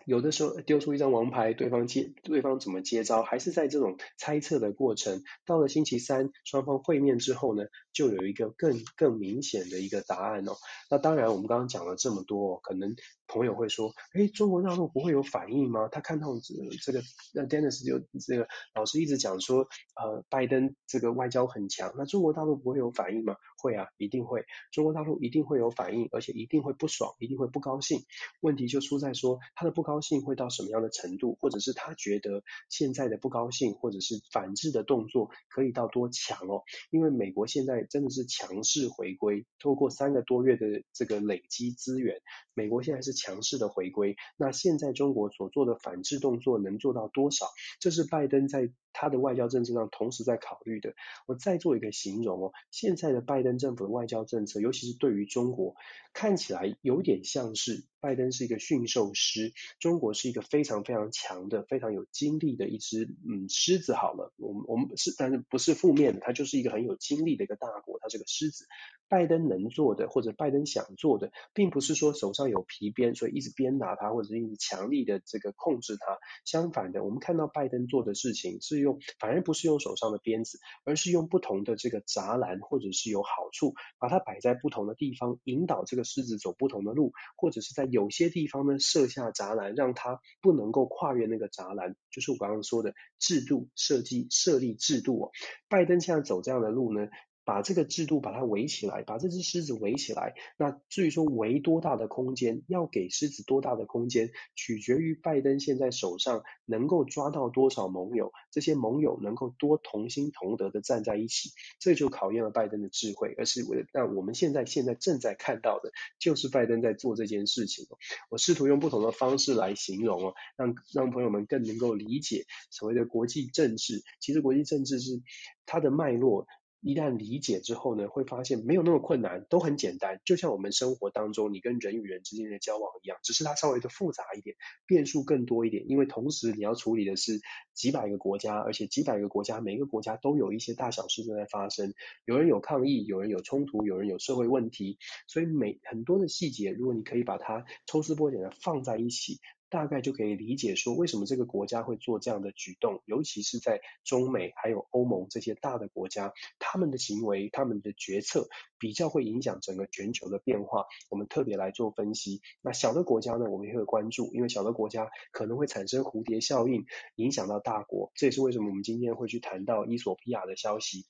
[0.06, 5.24] 有的时候丢出一张王牌，对方接，对方怎么接招，还是在这种猜测的过程。
[5.46, 10.54] 到了星期三，双方会面之后呢，就有一个更更明显的一个答案哦。
[10.90, 12.96] 那当然，我们刚刚讲了这么多，可能
[13.30, 15.88] 朋友会说，哎，中国大陆不会有反应吗？
[15.90, 17.02] 他看到这这个，
[17.34, 19.60] 那 Dennis 就这个老师一直讲说，
[19.96, 23.36] 呃，拜登这个外交很强，那中国大陆不会有反应吗？
[23.62, 24.44] 会啊，一定会。
[24.72, 28.04] 中国大陆一定会有反应，而且一定会不爽，一定会不高兴。
[28.42, 36.64] 问题就出在说他的不高兴会到什么样的程度，或者是他觉得现在的不高兴，或者是反制的动作可以到多强哦？
[36.90, 42.22] 因为美国现在真的是强势回归，透过三个多月的这个累积资源，
[42.54, 44.16] 美国现在是强势的回归。
[44.38, 47.46] 那现在中国所做的反制动作能做到多少？
[47.80, 50.94] 这是拜登在他的外交政策上同时在考虑的。
[51.28, 55.76] 我再做一个形容哦，现在的拜登政府的外交政策，尤其是对于中国，
[56.14, 63.94] 看起来有点像是拜登是一个驯兽师，中国是一个非常非常强的、非常有精力的一只嗯狮子。
[63.94, 68.66] 好了，我们我们是，但是不是负面的，它就是一个很有精力的一个大国，它是个狮子。
[69.08, 76.20] 拜登能做的，或者拜登想做的，并不是说手上有皮鞭，所以一直鞭打他，或者是一直强力的这个控制他。
[76.46, 91.96] 相反的，我们看到拜登做的事情是用，反而不是用手上的鞭子，而是用不同的这个栅栏，或者是有好处，把它摆在不同的地方，引导这个狮子走不同的路，或者是在有些地方呢设下栅栏，让它不能够跨越那个栅栏。
[92.12, 95.32] 就是我刚刚说的制度设计设立制度哦，
[95.68, 97.08] 拜登现在走这样的路呢。
[97.50, 100.36] 把这个制度把它围起来，把这只狮子围起来。
[100.56, 113.34] 那至于说围多大的空间，要给狮子多大的空间，取决于拜登现在手上能够抓到多少盟友，这些盟友能够多同心同德的站在一起，这就考验了拜登的智慧。
[113.36, 117.88] 而是为，那我们现在现在正在看到的，就是拜登在做这件事情。
[118.30, 124.04] 我试图用不同的方式来形容哦，让让朋友们更能够理解所谓的国际政治。
[124.20, 125.24] 其实国际政治是
[125.66, 126.46] 它的脉络。
[126.82, 134.56] 一旦理解之后呢，会发现没有那么困难，都很简单，就像我们生活当中你跟人与人之间的交往一样，只是它稍微的复杂一点，
[134.86, 137.42] 变数更多一点，因为同时你要处理的是
[137.74, 141.94] 几百个国家，而且几百个国家每个国家都有一些大小事正在发生，
[142.26, 149.40] 有人有抗议，有人有冲突，有人有社会问题，所以每很多的细节，如果你可以把它抽丝剥茧的放在一起。
[149.70, 158.50] 大概就可以理解说，为什么这个国家会做这样的举动，尤其是在中美还有欧盟这些大的国家，他们的行为、他们的决策
[158.80, 160.86] 比较会影响整个全球的变化。
[161.10, 162.42] 我们特别来做分析。
[162.62, 168.12] 那小的国家呢，我们也会关注，因为小的国家可能会产生蝴蝶效应，影响到大国。
[168.16, 171.06] 这也是为什么我们今天会去谈到伊索比亚的消息。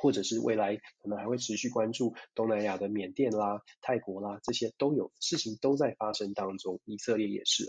[0.00, 7.64] 或者是未来可能还会持续关注东南亚的缅甸啦、泰国啦，这些都有事情都在发生当中，以色列也是。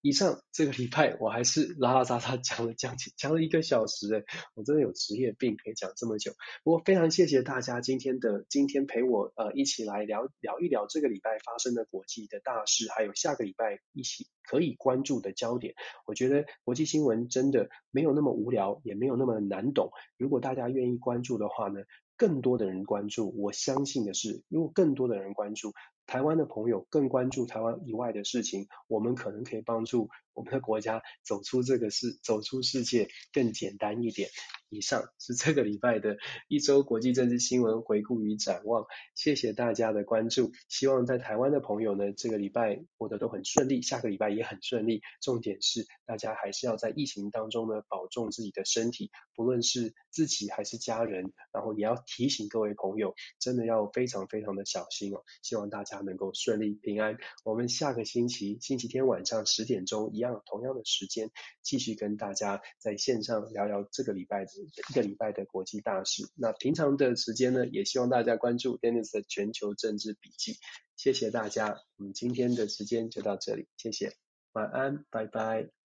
[0.00, 6.32] 以上这个礼拜我还是拉拉杂杂讲了将近讲了一个小时诶，我真的有职业病可以讲这么久。
[6.62, 15.74] 不过非常谢谢大家今天的今天陪我呃一起来聊聊一聊这个礼拜发生的国际的大事，还有下个礼拜一起可以关注的焦点。
[16.06, 19.90] 我觉得国际新闻真的没有那么无聊，也没有那么难懂。
[20.16, 21.80] 如果大家愿意关注的话呢，
[22.16, 25.72] 更多的人关注，我相信的是，如果更多的人关注，
[26.06, 34.28] 台湾的朋友更关注台湾以外的事情，我们可能可以帮助我们的国家走出这个世，走出世界更简单一点。
[34.70, 36.16] 以上是这个礼拜的
[36.48, 40.50] 一周国际政治新闻回顾与展望，谢谢大家的关注。
[40.68, 45.00] 希望在台湾的朋友呢，这个礼拜过得都很顺利，下个礼拜也很顺利。
[45.20, 55.22] 重点是大家还是要在疫情当中呢，保重自己的身体，不论是自己还是家人，然后也要提醒各位朋友，真的要非常非常的小心哦。
[55.42, 57.16] 希望大家能够顺利平安。
[57.44, 61.30] 我们下个星期星期天晚上十点钟一样同样的时间，
[61.62, 64.50] 继续跟大家在线上聊聊这个礼拜的。
[64.90, 70.56] 一个礼拜的国际大事，那平常的时间呢，也希望大家关注 Dennis 的全球政治笔记。
[70.96, 74.14] 谢谢大家，我们今天的时间就到这里，谢谢，
[74.52, 75.83] 晚安，拜拜。